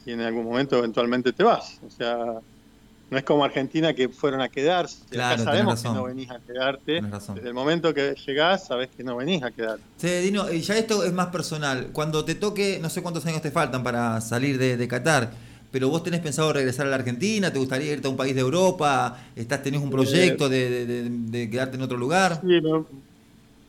y 0.05 0.13
en 0.13 0.21
algún 0.21 0.45
momento 0.45 0.79
eventualmente 0.79 1.33
te 1.33 1.43
vas. 1.43 1.79
O 1.83 1.91
sea, 1.91 2.17
no 2.17 3.19
es 3.19 3.25
como 3.25 3.45
Argentina 3.45 3.93
que 3.95 4.09
fueron 4.09 4.41
a 4.41 4.49
quedarse. 4.49 5.05
Acá 5.07 5.11
Claro, 5.11 5.37
tenés 5.37 5.45
sabemos 5.45 5.83
que 5.83 5.89
no 5.89 6.05
venís 6.05 6.31
a 6.31 6.41
quedarte. 6.41 7.03
Desde 7.35 7.49
el 7.49 7.55
momento 7.55 7.93
que 7.93 8.15
llegás, 8.27 8.67
sabés 8.67 8.91
que 8.97 9.03
no 9.03 9.17
venís 9.17 9.43
a 9.43 9.51
quedarte. 9.51 9.85
Sí, 9.97 10.09
Dino, 10.09 10.51
y 10.53 10.61
ya 10.61 10.77
esto 10.77 11.03
es 11.05 11.13
más 11.13 11.29
personal. 11.29 11.91
Cuando 11.93 12.25
te 12.25 12.37
toque, 12.37 12.79
no 12.81 12.91
sé 12.91 13.03
cuántos 13.03 13.27
años 13.27 13.43
te 13.43 13.51
faltan 13.51 13.83
para 13.83 14.21
salir 14.21 14.57
de, 14.59 14.77
de 14.77 14.89
Qatar, 14.89 15.33
pero 15.75 15.89
vos 15.89 16.05
tenés 16.05 16.21
pensado 16.21 16.53
regresar 16.53 16.87
a 16.87 16.91
la 16.91 16.95
Argentina, 16.95 17.53
¿te 17.53 17.59
gustaría 17.59 17.93
irte 17.95 18.07
a 18.07 18.11
un 18.11 18.17
país 18.17 18.33
de 18.33 18.43
Europa? 18.43 19.19
¿Estás, 19.35 19.61
¿Tenés 19.61 19.81
un 19.83 19.91
proyecto 19.91 20.49
de, 20.49 20.71
de- 20.71 20.87
de- 20.87 21.11
de 21.11 21.51
quedarte 21.51 21.75
en 21.77 21.83
otro 21.83 21.97
lugar? 21.99 22.41
Sí, 22.41 22.61
no- 22.63 22.87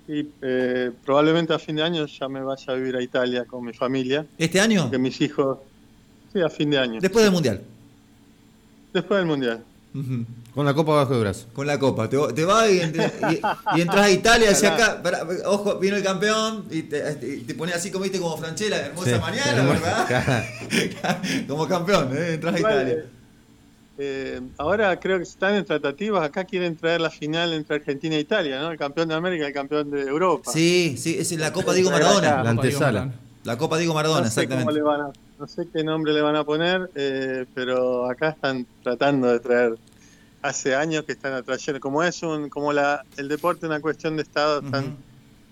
y, 0.07 0.29
eh, 0.43 0.91
probablemente 1.03 1.51
a 1.55 1.57
fin 1.57 1.77
de 1.77 1.81
año 1.81 2.05
ya 2.05 2.29
me 2.29 2.41
vaya 2.43 2.65
a 2.67 2.75
vivir 2.75 2.95
a 2.95 3.01
Italia 3.01 3.43
con 3.45 3.65
mi 3.65 3.73
familia, 3.73 4.23
¿Este 4.37 4.59
año? 4.59 4.83
porque 4.83 4.99
mis 4.99 5.19
hijos, 5.21 5.57
sí, 6.31 6.41
a 6.41 6.49
fin 6.49 6.69
de 6.69 6.77
año, 6.77 6.99
Después 7.01 7.25
del 7.25 7.33
Mundial. 7.33 7.63
después 8.93 9.17
del 9.17 9.27
Mundial. 9.27 9.65
Con 10.53 10.65
la 10.65 10.73
copa 10.73 10.93
bajo 10.95 11.13
el 11.13 11.19
brazo. 11.21 11.47
Con 11.53 11.67
la 11.67 11.79
copa. 11.79 12.09
Te, 12.09 12.17
te 12.33 12.45
vas 12.45 12.69
y, 12.69 12.79
entre- 12.81 13.11
y- 13.31 13.77
y 13.77 13.81
entras 13.81 14.05
a 14.05 14.09
Italia 14.11 14.51
hacia 14.51 14.73
acá. 14.73 15.01
ojo, 15.45 15.77
vino 15.79 15.95
el 15.95 16.03
campeón 16.03 16.65
y 16.71 16.83
te, 16.83 17.17
y 17.21 17.41
te 17.41 17.55
pones 17.55 17.75
así 17.75 17.91
como 17.91 18.03
viste 18.03 18.19
como 18.19 18.37
Franchella, 18.37 18.85
hermosa 18.87 19.15
Sí. 19.15 19.21
mañana, 19.21 19.63
¿verdad? 19.63 20.45
como 21.47 21.67
campeón, 21.67 22.09
¿eh? 22.15 22.33
entras 22.33 22.55
a 22.55 22.59
Italia. 22.59 22.93
eh, 22.93 23.05
eh, 23.97 24.41
ahora 24.57 24.99
creo 24.99 25.17
que 25.17 25.23
están 25.23 25.55
en 25.55 25.63
tratativas, 25.63 26.23
acá 26.23 26.43
quieren 26.43 26.75
traer 26.75 26.99
la 26.99 27.09
final 27.09 27.53
entre 27.53 27.77
Argentina 27.77 28.15
e 28.15 28.19
Italia, 28.19 28.59
¿no? 28.59 28.71
El 28.71 28.77
campeón 28.77 29.07
de 29.07 29.15
América 29.15 29.45
y 29.45 29.47
el 29.47 29.53
campeón 29.53 29.89
de 29.91 30.01
Europa. 30.01 30.51
Sí, 30.51 30.95
sí, 30.97 31.15
es 31.17 31.31
la 31.33 31.53
Copa 31.53 31.73
Diego 31.73 31.91
Maradona. 31.91 32.43
La 32.43 32.49
antesala. 32.49 33.13
La 33.45 33.57
Copa 33.57 33.77
Diego 33.77 33.93
Maradona, 33.93 34.25
no 34.25 34.29
sé 34.31 34.47
cómo 34.47 34.59
exactamente. 34.59 34.73
le 34.73 34.81
van 34.81 35.01
a, 35.01 35.11
no 35.39 35.47
sé 35.47 35.67
qué 35.73 35.83
nombre 35.83 36.13
le 36.13 36.21
van 36.21 36.35
a 36.35 36.43
poner, 36.43 36.89
eh, 36.95 37.45
pero 37.53 38.09
acá 38.09 38.29
están 38.29 38.65
tratando 38.83 39.27
de 39.27 39.39
traer. 39.39 39.75
Hace 40.41 40.75
años 40.75 41.03
que 41.05 41.13
están 41.13 41.33
atrayendo, 41.33 41.79
como 41.79 42.03
es 42.03 42.21
un, 42.21 42.49
como 42.49 42.71
la, 42.71 43.03
el 43.17 43.27
deporte 43.27 43.65
es 43.65 43.69
una 43.69 43.79
cuestión 43.81 44.15
de 44.15 44.21
estado, 44.23 44.61
están 44.63 44.95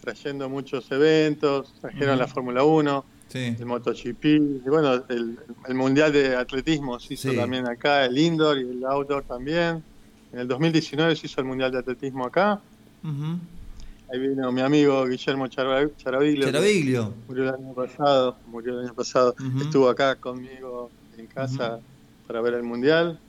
trayendo 0.01 0.47
muchos 0.49 0.91
eventos, 0.91 1.73
trajeron 1.81 2.17
la 2.19 2.27
Fórmula 2.27 2.63
1, 2.63 3.05
Sí. 3.29 3.55
el 3.59 3.65
MotoGP, 3.65 4.25
y 4.25 4.69
bueno, 4.69 4.93
el, 5.09 5.39
el 5.67 5.73
Mundial 5.73 6.13
de 6.13 6.35
Atletismo 6.35 6.99
se 6.99 7.15
hizo 7.15 7.31
Sí. 7.31 7.35
también 7.35 7.67
acá, 7.67 8.05
el 8.05 8.15
indoor 8.17 8.59
y 8.59 8.61
el 8.61 8.85
outdoor 8.85 9.23
también. 9.23 9.83
En 10.31 10.39
el 10.39 10.47
2019 10.47 11.15
se 11.15 11.25
hizo 11.25 11.41
el 11.41 11.47
Mundial 11.47 11.71
de 11.71 11.79
Atletismo 11.79 12.25
acá. 12.27 12.61
Ujú. 13.03 13.39
Ahí 14.13 14.19
vino 14.19 14.51
mi 14.51 14.61
amigo 14.61 15.05
Guillermo 15.07 15.47
Chara- 15.47 15.89
Charaviglio, 15.97 16.45
Charaviglio. 16.45 17.13
murió 17.27 17.43
el 17.49 17.55
año 17.55 17.73
pasado, 17.73 18.37
murió 18.45 18.79
el 18.79 18.85
año 18.85 18.93
pasado. 18.93 19.33
Estuvo 19.59 19.89
acá 19.89 20.15
conmigo 20.17 20.91
en 21.17 21.25
casa 21.25 21.79
para 22.27 22.39
ver 22.41 22.53
el 22.53 22.61
Mundial. 22.63 23.19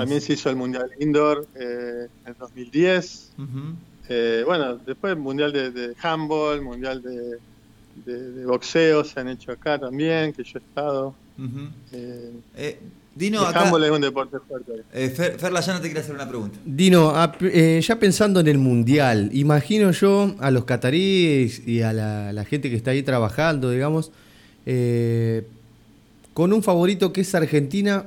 También 0.00 0.20
se 0.20 0.34
hizo 0.34 0.50
el 0.50 0.56
Mundial 0.56 0.90
Indoor 1.00 1.46
eh, 1.54 2.08
en 2.24 2.30
el 2.30 2.34
2010. 2.38 3.32
Ujú. 3.38 3.74
Eh, 4.10 4.42
bueno, 4.44 4.76
después 4.76 5.14
el 5.14 5.18
Mundial 5.18 5.50
de, 5.50 5.70
de 5.70 5.94
Handball, 6.02 6.60
Mundial 6.60 7.00
de, 7.00 7.38
de- 8.04 8.32
de 8.32 8.44
Boxeo 8.44 9.02
se 9.02 9.20
han 9.20 9.28
hecho 9.28 9.50
acá 9.52 9.78
también, 9.78 10.34
que 10.34 10.44
yo 10.44 10.58
he 10.58 10.62
estado. 10.62 11.14
Eh, 11.92 12.78
Dino, 13.16 13.40
acá. 13.42 13.72
un 13.72 14.00
deporte 14.00 14.38
fuerte. 14.40 14.82
Eh, 14.92 15.08
Fer, 15.08 15.38
Fer 15.38 15.52
Layana 15.52 15.80
te 15.80 15.86
quiere 15.86 16.00
hacer 16.00 16.14
una 16.14 16.28
pregunta. 16.28 16.58
Dino, 16.64 17.10
ap- 17.10 17.40
eh, 17.42 17.80
ya 17.80 17.98
pensando 18.00 18.40
en 18.40 18.48
el 18.48 18.58
mundial, 18.58 19.30
imagino 19.32 19.92
yo 19.92 20.34
a 20.40 20.50
los 20.50 20.64
cataríes 20.64 21.66
y 21.66 21.82
a 21.82 21.92
la, 21.92 22.32
la 22.32 22.44
gente 22.44 22.70
que 22.70 22.76
está 22.76 22.90
ahí 22.90 23.02
trabajando, 23.04 23.70
digamos, 23.70 24.10
eh, 24.66 25.46
con 26.32 26.52
un 26.52 26.62
favorito 26.64 27.12
que 27.12 27.20
es 27.20 27.34
Argentina 27.36 28.06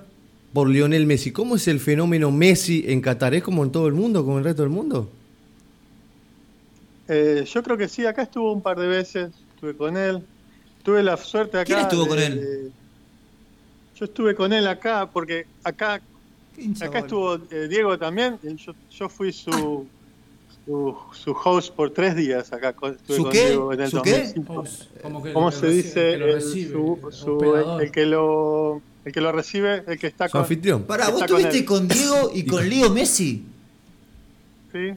por 0.51 0.67
Lionel 0.69 1.05
Messi. 1.05 1.31
¿Cómo 1.31 1.55
es 1.55 1.67
el 1.69 1.79
fenómeno 1.79 2.29
Messi 2.31 2.83
en 2.87 2.99
Qatar? 2.99 3.33
¿Es 3.33 3.43
como 3.43 3.63
en 3.63 3.71
todo 3.71 3.87
el 3.87 3.93
mundo, 3.93 4.23
como 4.25 4.33
en 4.33 4.39
el 4.39 4.43
resto 4.45 4.63
del 4.63 4.71
mundo? 4.71 5.09
Eh, 7.07 7.45
yo 7.51 7.63
creo 7.63 7.77
que 7.77 7.87
sí, 7.87 8.05
acá 8.05 8.23
estuvo 8.23 8.51
un 8.51 8.61
par 8.61 8.77
de 8.77 8.87
veces, 8.87 9.29
estuve 9.55 9.75
con 9.75 9.95
él. 9.95 10.21
Tuve 10.83 11.03
la 11.03 11.15
suerte 11.17 11.57
acá. 11.57 11.65
¿Quién 11.65 11.79
estuvo 11.79 12.03
de- 12.03 12.09
con 12.09 12.19
él? 12.19 12.35
de- 12.41 12.71
yo 13.97 14.05
estuve 14.05 14.35
con 14.35 14.53
él 14.53 14.67
acá 14.67 15.09
porque 15.11 15.45
acá 15.63 16.01
Qué 16.55 16.63
hincha, 16.63 16.85
Acá 16.85 16.99
estuvo 16.99 17.35
eh, 17.51 17.67
Diego 17.69 17.97
también. 17.99 18.39
Yo, 18.43 18.73
yo 18.91 19.09
fui 19.09 19.31
su, 19.31 19.85
su, 20.65 20.97
su 21.13 21.31
host 21.43 21.73
por 21.75 21.91
tres 21.91 22.15
días 22.15 22.51
acá. 22.51 22.73
con- 22.73 22.93
Estuve 22.95 23.17
¿Su 23.17 23.23
con 23.23 23.31
qué? 23.31 23.45
Diego 23.47 23.73
en 23.73 23.81
el 23.81 23.89
¿Su 23.91 24.01
qué? 24.01 24.11
2005. 24.11 24.53
Host, 24.53 24.83
como 25.03 25.21
que 25.23 25.33
¿Cómo 25.33 25.49
el 25.49 25.53
que 25.53 25.59
se 25.59 25.67
recibe- 25.67 25.83
dice? 25.83 26.13
el 26.13 26.13
que 26.13 26.17
lo 26.19 26.25
El, 26.27 26.33
recibe, 26.33 26.65
el 26.67 26.71
su- 27.13 27.31
hospedador. 27.35 27.83
el 27.83 27.91
que 27.91 28.05
lo, 28.07 28.81
el 29.05 29.13
que 29.13 29.21
lo 29.21 29.31
recibe, 29.31 29.83
el 29.87 29.99
que 29.99 30.07
está 30.07 30.27
Su 30.27 30.31
con. 30.31 30.41
anfitrión. 30.41 30.83
Pará, 30.83 31.05
¿vos 31.09 31.13
con 31.21 31.23
estuviste 31.25 31.57
él. 31.59 31.65
con 31.65 31.87
Diego 31.87 32.31
y 32.33 32.45
con 32.45 32.67
Leo 32.67 32.89
Messi? 32.89 33.43
Sí, 34.71 34.89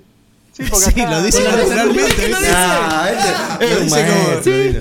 sí, 0.52 0.62
porque 0.70 0.84
Sí, 0.94 1.00
acá- 1.00 1.10
lo 1.10 1.22
dice 1.22 1.44
naturalmente. 1.44 2.14
¿Qué 2.16 2.28
lo 2.28 2.38
¿viste? 2.38 2.40
dice? 2.40 2.52
Ah, 2.56 3.58
Lo 3.60 3.66
es 3.66 3.80
un 3.82 3.90
maestro, 3.90 4.42
sí. 4.44 4.78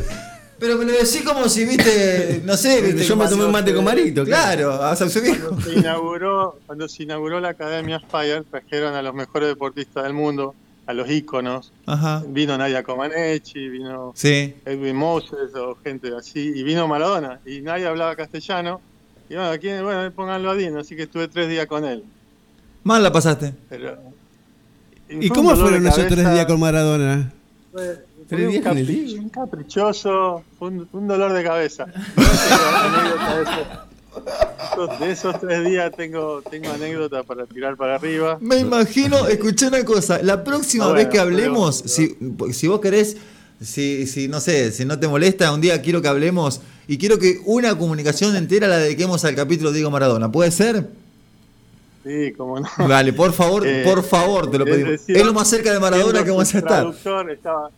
Pero 0.60 0.78
me 0.78 0.86
lo 0.86 0.92
decís 0.92 1.22
como 1.26 1.48
si 1.48 1.64
viste, 1.66 2.42
no 2.44 2.58
sé, 2.58 2.82
viste. 2.82 3.04
Yo 3.04 3.16
me 3.16 3.28
tomé 3.28 3.46
un 3.46 3.52
mate 3.52 3.74
con 3.74 3.84
Marito. 3.86 4.26
Claro, 4.26 4.80
su 4.96 5.22
viejo. 5.22 5.50
Cuando 5.50 5.62
se 5.62 5.74
inauguró, 5.80 6.60
cuando 6.66 6.90
se 6.90 7.04
inauguró 7.04 7.40
la 7.40 7.50
Academia 7.50 7.98
Aspire, 7.98 8.44
trajeron 8.44 8.94
a 8.94 9.02
los 9.02 9.14
mejores 9.14 9.48
deportistas 9.48 10.04
del 10.04 10.14
mundo, 10.14 10.54
a 10.86 10.94
los 10.94 11.10
íconos. 11.10 11.72
Ajá. 11.86 12.24
Vino 12.28 12.58
Nadia 12.58 12.84
Comaneci, 12.84 13.70
vino 13.70 14.12
Sí. 14.16 14.54
Edwin 14.66 14.96
Moses 14.98 15.56
o 15.56 15.78
gente 15.82 16.12
así, 16.18 16.52
y 16.54 16.64
vino 16.64 16.88
Maradona, 16.88 17.40
y 17.46 17.62
nadie 17.62 17.88
hablaba 17.88 18.16
castellano. 18.16 18.82
Y 19.30 19.36
bueno, 19.36 19.52
aquí, 19.52 19.68
bueno, 19.82 20.12
pónganlo 20.12 20.50
a 20.52 20.56
Dino, 20.56 20.80
así 20.80 20.96
que 20.96 21.04
estuve 21.04 21.28
tres 21.28 21.48
días 21.48 21.68
con 21.68 21.86
él. 21.86 22.04
Mal 22.84 23.04
la 23.04 23.12
pasaste. 23.12 23.54
Pero, 23.70 23.98
¿Y 25.08 25.30
cómo 25.30 25.56
fueron 25.56 25.86
esos 25.86 26.08
tres 26.08 26.34
días 26.34 26.46
con 26.48 26.60
Maradona? 26.60 27.32
Fue, 27.72 28.04
fue 28.30 28.38
¿Tres 28.38 28.48
un, 29.18 29.20
un 29.24 29.30
caprichoso, 29.30 30.44
un, 30.60 30.88
un 30.92 31.08
dolor 31.08 31.34
de 31.34 31.44
cabeza. 31.44 31.86
De 35.00 35.12
eso. 35.12 35.30
Esos- 35.30 35.40
tres 35.40 35.66
días 35.66 35.92
tengo, 35.96 36.42
tengo 36.50 36.72
anécdotas 36.72 37.26
para 37.26 37.46
tirar 37.46 37.76
para 37.78 37.96
arriba. 37.96 38.38
Me 38.42 38.58
imagino, 38.60 39.28
escuché 39.28 39.68
una 39.68 39.84
cosa, 39.84 40.22
la 40.24 40.44
próxima 40.44 40.86
vez 40.88 40.94
bueno, 41.06 41.10
que 41.12 41.20
hablemos, 41.20 41.82
pero- 41.84 41.94
si, 42.50 42.54
si 42.54 42.68
vos 42.68 42.80
querés, 42.80 43.18
si, 43.62 44.08
si 44.08 44.28
no 44.28 44.40
sé, 44.40 44.72
si 44.72 44.86
no 44.86 45.00
te 45.00 45.08
molesta, 45.08 45.52
un 45.54 45.62
día 45.62 45.82
quiero 45.82 46.02
que 46.02 46.08
hablemos 46.08 46.62
y 46.88 46.98
quiero 46.98 47.20
que 47.20 47.40
una 47.46 47.78
comunicación 47.78 48.36
entera 48.36 48.68
la 48.68 48.78
dediquemos 48.78 49.24
al 49.26 49.36
capítulo 49.36 49.72
Diego 49.72 49.92
Maradona. 49.92 50.32
¿Puede 50.32 50.52
ser? 50.52 50.88
Sí, 52.04 52.32
como 52.38 52.60
no. 52.60 52.68
Vale, 52.88 53.14
por 53.14 53.34
favor, 53.34 53.66
Eh, 53.68 53.84
por 53.86 54.04
favor, 54.04 54.50
te 54.50 54.58
lo 54.58 54.66
pedimos. 54.66 54.92
decir, 54.92 55.18
es 55.18 55.26
lo 55.26 55.34
más 55.34 55.48
cerca 55.50 55.72
de 55.74 55.80
Maradona 55.80 56.24
que 56.24 56.32
vamos 56.32 56.54
a 56.56 56.58
estar. 56.58 56.72
traductor, 56.80 57.30
estaba 57.32 57.70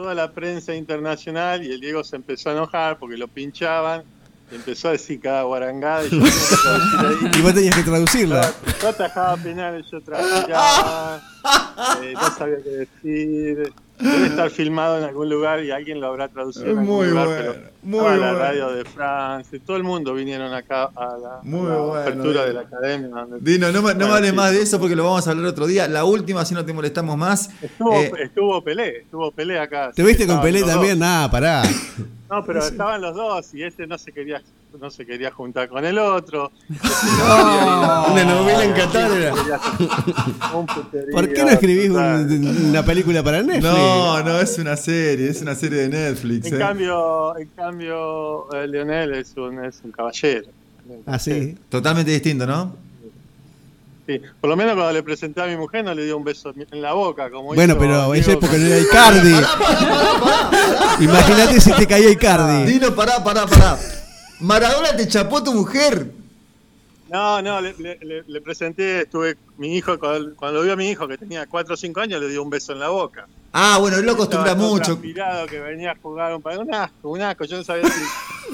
toda 0.00 0.14
la 0.14 0.32
prensa 0.32 0.74
internacional 0.74 1.62
y 1.62 1.72
el 1.72 1.78
Diego 1.78 2.02
se 2.02 2.16
empezó 2.16 2.48
a 2.48 2.52
enojar 2.52 2.98
porque 2.98 3.18
lo 3.18 3.28
pinchaban 3.28 4.02
y 4.50 4.54
empezó 4.54 4.88
a 4.88 4.92
decir 4.92 5.20
cada 5.20 5.42
guarangada 5.42 6.06
y 6.06 6.10
yo 6.10 6.24
ahí. 6.24 7.30
Y 7.38 7.42
vos 7.42 7.52
tenías 7.52 7.76
que 7.76 7.82
traducirla. 7.82 8.50
Yo 8.80 8.88
atajaba 8.88 9.36
penales, 9.36 9.84
yo 9.92 10.00
transpiraba, 10.00 11.20
eh, 12.02 12.14
no 12.14 12.30
sabía 12.30 12.56
qué 12.64 12.70
decir. 12.70 13.74
Debe 14.00 14.26
estar 14.26 14.50
filmado 14.50 14.98
en 14.98 15.04
algún 15.04 15.28
lugar 15.28 15.62
y 15.64 15.70
alguien 15.70 16.00
lo 16.00 16.06
habrá 16.08 16.28
traducido 16.28 16.66
en 16.70 16.78
algún 16.78 16.96
Muy 16.96 17.06
lugar, 17.08 17.26
bueno, 17.26 17.42
pero 17.54 17.70
muy 17.82 17.98
estaba 18.00 18.16
la 18.16 18.26
bueno. 18.32 18.38
radio 18.38 18.70
de 18.72 18.84
Francia, 18.84 19.58
todo 19.66 19.76
el 19.76 19.82
mundo 19.84 20.14
vinieron 20.14 20.52
acá 20.54 20.84
a 20.94 21.16
la, 21.16 21.40
Muy 21.42 21.66
a 21.66 21.70
la 21.70 21.76
bueno, 21.78 21.94
apertura 22.02 22.30
Dino. 22.32 22.44
de 22.46 22.52
la 22.54 22.60
academia. 22.60 23.08
Dino, 23.40 23.72
no, 23.72 23.82
me- 23.82 23.94
no 23.94 24.08
vale 24.08 24.32
más 24.32 24.52
de 24.52 24.62
eso 24.62 24.78
porque 24.80 24.96
lo 24.96 25.04
vamos 25.04 25.26
a 25.26 25.30
hablar 25.32 25.46
otro 25.46 25.66
día. 25.66 25.86
La 25.88 26.04
última, 26.04 26.44
si 26.44 26.54
no 26.54 26.64
te 26.64 26.72
molestamos 26.72 27.16
más. 27.16 27.50
Estuvo, 27.62 27.94
Eh, 27.94 28.12
estuvo 28.22 28.62
Pelé, 28.64 28.98
estuvo 28.98 29.30
Pelé 29.32 29.58
acá. 29.58 29.90
¿Te 29.94 30.02
viste 30.02 30.26
con 30.26 30.40
Pelé 30.40 30.62
también? 30.62 30.98
dos. 30.98 31.08
Nada, 31.08 31.30
pará. 31.30 31.62
No, 32.30 32.44
pero 32.44 32.60
estaban 32.60 33.00
los 33.00 33.14
dos 33.14 33.52
y 33.54 33.64
ese 33.64 33.86
no 33.86 33.98
se 33.98 34.12
quería 34.12 34.40
no 34.80 34.88
se 34.88 35.04
quería 35.04 35.32
juntar 35.32 35.68
con 35.68 35.84
el 35.84 35.98
otro. 35.98 36.52
Una 36.68 38.24
novela 38.24 38.64
en 38.64 38.72
Qatar 38.72 39.10
era. 39.10 39.34
¿Por 41.12 41.32
qué 41.32 41.42
no 41.42 41.50
escribís 41.50 41.90
un- 41.90 42.68
una 42.70 42.84
película 42.84 43.22
para 43.22 43.42
Netflix? 43.42 43.64
no, 43.64 44.22
no, 44.22 44.40
es 44.40 44.58
una 44.58 44.76
serie, 44.76 45.28
es 45.28 45.42
una 45.42 45.56
serie 45.56 45.80
de 45.80 45.88
Netflix. 45.88 46.46
En 46.46 46.54
eh. 46.54 46.58
cambio, 46.58 47.36
en 47.36 47.48
cambio 47.48 48.52
eh, 48.54 48.68
Lionel 48.68 49.14
es 49.14 49.36
un, 49.36 49.64
es 49.64 49.80
un 49.82 49.90
caballero. 49.90 50.46
Ah, 51.06 51.18
sí. 51.18 51.56
Totalmente 51.68 52.12
distinto, 52.12 52.46
¿no? 52.46 52.76
Sí, 54.10 54.20
por 54.40 54.50
lo 54.50 54.56
menos 54.56 54.74
cuando 54.74 54.92
le 54.92 55.02
presenté 55.04 55.40
a 55.40 55.46
mi 55.46 55.56
mujer 55.56 55.84
no 55.84 55.94
le 55.94 56.04
dio 56.04 56.16
un 56.16 56.24
beso 56.24 56.52
en 56.56 56.82
la 56.82 56.92
boca. 56.94 57.30
Como 57.30 57.54
Bueno, 57.54 57.74
hizo 57.74 57.78
pero 57.80 58.14
esa 58.14 58.32
época 58.32 58.48
con- 58.48 58.60
no 58.60 58.66
era 58.66 58.78
Icardi. 58.80 59.34
Imagínate 61.00 61.60
si 61.60 61.72
te 61.72 61.86
caía 61.86 62.10
Icardi. 62.10 62.64
Dino, 62.72 62.94
pará, 62.94 63.22
pará, 63.22 63.46
pará. 63.46 63.78
Maradona 64.40 64.96
te 64.96 65.06
chapó 65.06 65.42
tu 65.42 65.52
mujer. 65.54 66.10
No, 67.08 67.42
no, 67.42 67.60
le, 67.60 67.74
le- 67.78 67.98
le- 68.02 68.24
le 68.26 68.40
presenté, 68.40 69.02
estuve, 69.02 69.36
mi 69.60 69.76
hijo, 69.76 69.98
cuando, 69.98 70.34
cuando 70.34 70.62
vio 70.62 70.72
a 70.72 70.76
mi 70.76 70.88
hijo 70.90 71.06
que 71.06 71.18
tenía 71.18 71.46
4 71.46 71.74
o 71.74 71.76
5 71.76 72.00
años, 72.00 72.20
le 72.20 72.28
dio 72.28 72.42
un 72.42 72.48
beso 72.50 72.72
en 72.72 72.80
la 72.80 72.88
boca. 72.88 73.26
Ah, 73.52 73.76
bueno, 73.80 73.98
él 73.98 74.06
lo 74.06 74.12
acostumbra 74.12 74.54
mucho. 74.54 74.98
que 75.00 75.60
venía 75.60 75.90
a 75.92 75.96
jugar 76.00 76.34
un, 76.34 76.42
un 76.58 76.74
asco, 76.74 77.08
un 77.10 77.20
asco, 77.20 77.44
yo 77.44 77.58
no 77.58 77.64
sabía 77.64 77.84
si 77.88 78.00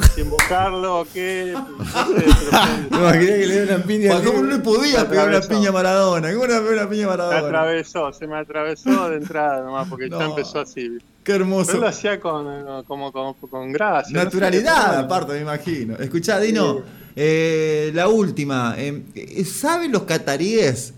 si 0.15 0.21
invocarlo 0.23 1.01
o 1.01 1.07
qué. 1.13 1.55
No 1.55 1.85
sé, 1.85 2.25
pero 2.91 2.91
¿Te 2.91 2.97
imaginas 2.97 3.19
que 3.39 3.47
le 3.47 3.55
dé 3.67 3.75
una 3.75 3.85
piña? 3.85 4.23
¿Cómo 4.23 4.43
no 4.43 4.51
le 4.51 4.59
podía 4.59 5.01
Me 5.05 5.05
pegar 5.11 5.29
una 5.29 5.41
piña 5.43 5.71
Maradona? 5.73 6.33
¿Cómo 6.33 6.47
no 6.47 6.61
una 6.61 6.89
piña 6.89 7.07
Maradona? 7.07 7.39
atravesó, 7.39 8.13
se 8.13 8.27
me 8.27 8.37
atravesó 8.37 9.09
de 9.11 9.17
entrada 9.19 9.63
nomás, 9.63 9.89
porque 9.89 10.09
No. 10.09 10.19
ya 10.19 10.25
empezó 10.27 10.61
así. 10.61 10.99
Qué 11.23 11.33
Pero 11.33 11.45
hermoso. 11.45 11.73
él 11.73 11.81
lo 11.81 11.89
hacía 11.89 12.19
con, 12.21 12.83
como, 12.85 13.13
con, 13.13 13.35
con 13.35 13.71
gracia. 13.73 14.19
sé, 14.19 14.25
Naturalidad, 14.25 14.87
pero- 14.91 15.01
aparte, 15.05 15.33
me 15.35 15.41
imagino. 15.41 15.97
Escuchá, 15.97 16.39
Dino, 16.41 16.83
eh, 17.15 17.91
la 17.95 18.09
última. 18.09 18.75
eh, 18.79 19.45
¿Saben 19.45 19.93
los 19.93 20.03
cataríes? 20.03 20.95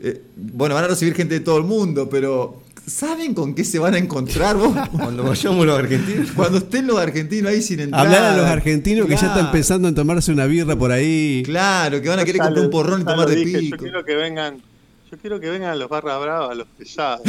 Eh, 0.00 0.22
bueno, 0.36 0.74
van 0.74 0.84
a 0.84 0.88
recibir 0.88 1.14
gente 1.14 1.34
de 1.34 1.40
todo 1.40 1.58
el 1.58 1.64
mundo, 1.64 2.08
pero 2.08 2.62
¿saben 2.86 3.34
con 3.34 3.54
qué 3.54 3.64
se 3.64 3.78
van 3.78 3.94
a 3.94 3.98
encontrar 3.98 4.56
vos? 4.56 4.74
Cuando 4.92 5.24
vayamos 5.24 5.66
los 5.66 5.78
argentinos. 5.78 6.30
Cuando 6.32 6.58
estén 6.58 6.86
los 6.86 6.98
argentinos 6.98 7.50
ahí 7.52 7.62
sin 7.62 7.80
entrar. 7.80 8.06
Hablar 8.06 8.24
a 8.24 8.36
los 8.36 8.46
argentinos 8.46 9.06
que 9.06 9.16
ya 9.16 9.26
están 9.26 9.50
pensando 9.50 9.88
en 9.88 9.94
tomarse 9.94 10.30
una 10.32 10.46
birra 10.46 10.76
por 10.76 10.92
ahí. 10.92 11.42
Claro, 11.44 12.00
que 12.00 12.08
van 12.08 12.20
a 12.20 12.24
querer 12.24 12.40
comprar 12.42 12.64
un 12.64 12.70
porrón 12.70 13.00
y 13.02 13.04
tomar 13.04 13.28
de 13.28 13.36
dije, 13.36 13.58
pico. 13.58 13.76
Yo 13.76 13.82
quiero 13.82 14.04
que 14.04 14.14
vengan. 14.14 14.62
Yo 15.10 15.16
quiero 15.16 15.40
que 15.40 15.48
vengan 15.48 15.78
los 15.78 15.88
barra 15.88 16.18
bravas, 16.18 16.54
los 16.56 16.66
pesados. 16.76 17.22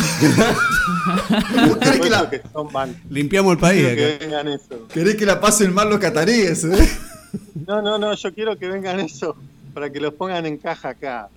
¿Vos 1.68 1.78
querés 1.78 2.00
que, 2.02 2.10
la, 2.10 2.30
que 2.30 2.42
son 2.52 2.72
van. 2.74 2.96
Limpiamos 3.10 3.54
el 3.54 3.58
país 3.58 3.82
Quiero 3.86 3.96
que 3.96 4.16
acá. 4.16 4.26
vengan 4.26 4.48
eso. 4.50 4.88
querés 4.94 5.16
que 5.16 5.26
la 5.26 5.40
pasen 5.40 5.74
mal 5.74 5.90
los 5.90 6.00
cataríes? 6.00 6.64
eh? 6.66 6.90
No, 7.68 7.82
no, 7.82 7.98
no, 7.98 8.14
yo 8.16 8.34
quiero 8.34 8.58
que 8.58 8.68
vengan 8.68 9.00
eso 9.00 9.36
para 9.74 9.90
que 9.90 10.00
los 10.02 10.14
pongan 10.14 10.46
en 10.46 10.58
caja 10.58 10.90
acá. 10.90 11.30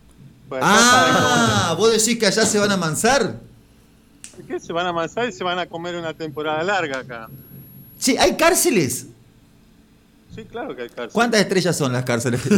Pues 0.53 0.63
Ah, 0.67 1.75
vos 1.79 1.91
decís 1.91 2.19
que 2.19 2.27
allá 2.27 2.45
se 2.45 2.59
van 2.59 2.71
a 2.71 2.77
mansar. 2.77 3.37
cómo- 4.37 4.47
¿Qué? 4.47 4.61
Se 4.61 4.71
van 4.75 4.85
a 4.85 4.91
amasar 4.91 5.27
y 5.29 5.33
se 5.33 5.43
van 5.43 5.59
a 5.59 5.65
comer 5.67 5.97
una 5.97 6.13
temporada 6.13 6.63
larga 6.63 6.99
acá. 6.99 7.29
Sí, 7.99 8.19
hay 8.19 8.37
cárceles. 8.37 9.07
Sí, 10.35 10.45
claro 10.45 10.77
que 10.77 10.83
hay 10.83 10.89
cárcel. 10.91 11.11
¿Cuántas 11.13 11.41
estrellas 11.41 11.75
son 11.75 11.93
las 11.95 12.05
cárceles? 12.05 12.41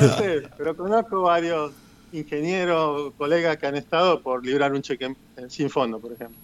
No 0.00 0.16
sé, 0.18 0.42
pero 0.58 0.76
conozco 0.76 1.22
varios 1.22 1.72
ingenieros, 2.12 3.12
colegas 3.16 3.56
que 3.56 3.66
han 3.66 3.76
estado 3.76 4.20
por 4.20 4.44
librar 4.44 4.72
un 4.74 4.82
cheque 4.82 5.14
sin 5.48 5.70
fondo, 5.70 5.98
por 6.00 6.12
ejemplo. 6.12 6.36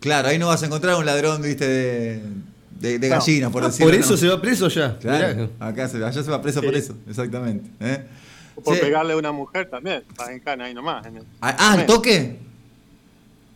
claro, 0.00 0.28
ahí 0.28 0.38
no 0.38 0.48
vas 0.48 0.62
a 0.62 0.66
encontrar 0.66 0.96
un 0.96 1.06
ladrón, 1.06 1.40
viste, 1.40 1.66
de, 1.66 2.22
de, 2.80 2.98
de 2.98 3.08
No. 3.08 3.14
gallina, 3.16 3.48
por 3.50 3.64
decirlo. 3.64 3.86
Por 3.86 3.94
eso 3.98 4.10
¿no? 4.12 4.16
se 4.18 4.28
va 4.28 4.40
preso 4.40 4.68
ya. 4.68 4.98
Claro, 4.98 5.48
acá 5.60 5.88
se, 5.88 5.96
allá 6.04 6.22
se 6.22 6.30
va 6.30 6.42
preso 6.42 6.60
Sí. 6.60 6.66
por 6.66 6.74
eso, 6.74 6.94
exactamente. 7.08 7.70
¿eh? 7.80 8.04
O 8.56 8.60
por 8.62 8.74
Sí. 8.76 8.80
pegarle 8.82 9.12
a 9.14 9.16
una 9.16 9.32
mujer 9.32 9.68
también, 9.68 10.04
va 10.20 10.32
en 10.32 10.40
cana 10.40 10.64
ahí 10.66 10.74
nomás. 10.74 11.04
en 11.06 11.16
el- 11.18 11.24
Ah, 11.40 11.56
ah, 11.58 11.72
¿al 11.72 11.86
toque? 11.86 12.38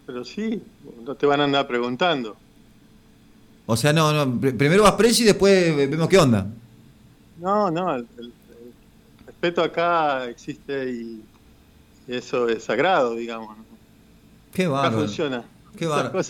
Pero 0.07 0.25
sí, 0.25 0.63
no 1.05 1.15
te 1.15 1.27
van 1.27 1.41
a 1.41 1.45
andar 1.45 1.67
preguntando. 1.69 2.37
O 3.67 3.77
sea, 3.77 3.93
no, 3.93 4.13
no, 4.13 4.27
pr- 4.41 4.57
primero 4.57 4.83
vas 4.83 4.93
preso 4.93 5.23
y 5.23 5.27
después 5.27 5.77
vemos 5.77 6.09
qué 6.09 6.19
onda. 6.19 6.47
No, 7.39 7.71
no, 7.71 7.95
el, 7.95 8.07
el- 8.19 8.25
el 8.27 9.27
respeto 9.27 9.63
acá 9.63 10.25
existe 10.27 10.91
y 10.91 11.23
y 12.11 12.15
eso 12.17 12.49
es 12.49 12.65
sagrado, 12.65 13.15
digamos. 13.15 13.55
Qué 14.55 14.63
Acá 14.65 14.71
bárbaro. 14.73 14.99
funciona. 15.01 15.45
Qué 15.77 15.87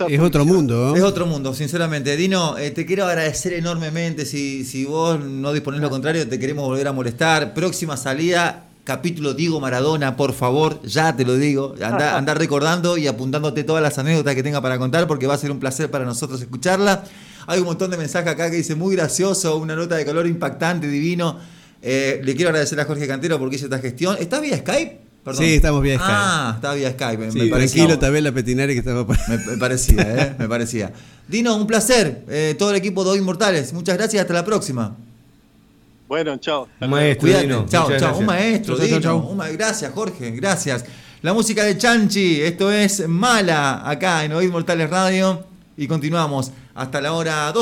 Es 0.08 0.20
otro 0.20 0.44
mundo, 0.44 0.88
¿no? 0.88 0.96
Es 0.96 1.02
otro 1.02 1.26
mundo, 1.26 1.54
sinceramente. 1.54 2.16
Dino, 2.16 2.58
eh, 2.58 2.70
te 2.70 2.84
quiero 2.84 3.06
agradecer 3.06 3.54
enormemente. 3.54 4.26
Si, 4.26 4.64
si 4.64 4.84
vos 4.84 5.18
no 5.20 5.52
disponés 5.52 5.80
lo 5.80 5.90
contrario, 5.90 6.28
te 6.28 6.38
queremos 6.38 6.64
volver 6.64 6.88
a 6.88 6.92
molestar. 6.92 7.54
Próxima 7.54 7.96
salida, 7.96 8.66
capítulo 8.84 9.34
Diego 9.34 9.60
Maradona, 9.60 10.16
por 10.16 10.32
favor, 10.32 10.82
ya 10.82 11.16
te 11.16 11.24
lo 11.24 11.36
digo. 11.36 11.74
Anda, 11.82 12.16
anda 12.18 12.34
recordando 12.34 12.98
y 12.98 13.06
apuntándote 13.06 13.64
todas 13.64 13.82
las 13.82 13.98
anécdotas 13.98 14.34
que 14.34 14.42
tenga 14.42 14.60
para 14.60 14.78
contar, 14.78 15.06
porque 15.06 15.26
va 15.26 15.34
a 15.34 15.38
ser 15.38 15.50
un 15.50 15.60
placer 15.60 15.90
para 15.90 16.04
nosotros 16.04 16.40
escucharla. 16.40 17.04
Hay 17.46 17.60
un 17.60 17.66
montón 17.66 17.90
de 17.90 17.96
mensajes 17.96 18.30
acá 18.30 18.50
que 18.50 18.56
dice 18.56 18.74
muy 18.74 18.96
gracioso, 18.96 19.56
una 19.56 19.74
nota 19.74 19.96
de 19.96 20.04
color 20.04 20.26
impactante, 20.26 20.86
divino. 20.88 21.38
Eh, 21.80 22.20
le 22.22 22.34
quiero 22.34 22.50
agradecer 22.50 22.78
a 22.80 22.84
Jorge 22.84 23.06
Cantero 23.06 23.38
porque 23.38 23.56
hizo 23.56 23.64
esta 23.66 23.78
gestión. 23.78 24.16
¿Está 24.18 24.40
vía 24.40 24.58
Skype? 24.58 25.07
Perdón. 25.28 25.44
Sí, 25.44 25.54
estamos 25.54 25.82
vía 25.82 25.94
Skype. 25.96 26.12
Ah, 26.14 26.52
está 26.56 26.74
vía 26.74 26.90
Skype. 26.90 27.16
me- 27.18 27.30
Sí, 27.32 27.38
me 27.40 27.48
tranquilo, 27.48 27.98
también 27.98 28.24
la 28.24 28.32
petinaria 28.32 28.74
que 28.74 28.80
estaba 28.80 29.06
por- 29.06 29.16
me, 29.28 29.38
me 29.38 29.56
parecía, 29.56 30.02
¿eh? 30.02 30.34
Me 30.38 30.48
parecía. 30.48 30.92
Dino, 31.28 31.54
un 31.56 31.66
placer. 31.66 32.24
Eh, 32.28 32.54
todo 32.58 32.70
el 32.70 32.76
equipo 32.76 33.04
de 33.04 33.10
Hoy 33.10 33.18
Inmortales. 33.18 33.72
Muchas 33.72 33.96
gracias. 33.96 34.22
Hasta 34.22 34.34
la 34.34 34.44
próxima. 34.44 34.96
Bueno, 36.08 36.36
chao. 36.38 36.68
Un 36.80 36.90
maestro, 36.90 37.20
Cuídate. 37.20 37.42
Dino. 37.46 37.66
Chao, 37.68 37.90
chao. 37.98 38.18
Un 38.18 38.26
maestro, 38.26 38.76
Chau, 38.76 38.86
chau, 38.86 38.98
Dino. 38.98 39.00
chau. 39.00 39.18
Un 39.30 39.36
ma- 39.36 39.48
Gracias, 39.48 39.92
Jorge. 39.92 40.30
Gracias. 40.32 40.84
La 41.22 41.34
música 41.34 41.64
de 41.64 41.76
Chanchi. 41.76 42.40
Esto 42.40 42.70
es 42.72 43.06
Mala 43.08 43.88
acá 43.88 44.24
en 44.24 44.32
Hoy 44.32 44.46
Inmortales 44.46 44.88
Radio. 44.88 45.44
Y 45.76 45.86
continuamos 45.86 46.50
hasta 46.74 47.00
la 47.00 47.12
hora 47.12 47.52
2. 47.52 47.56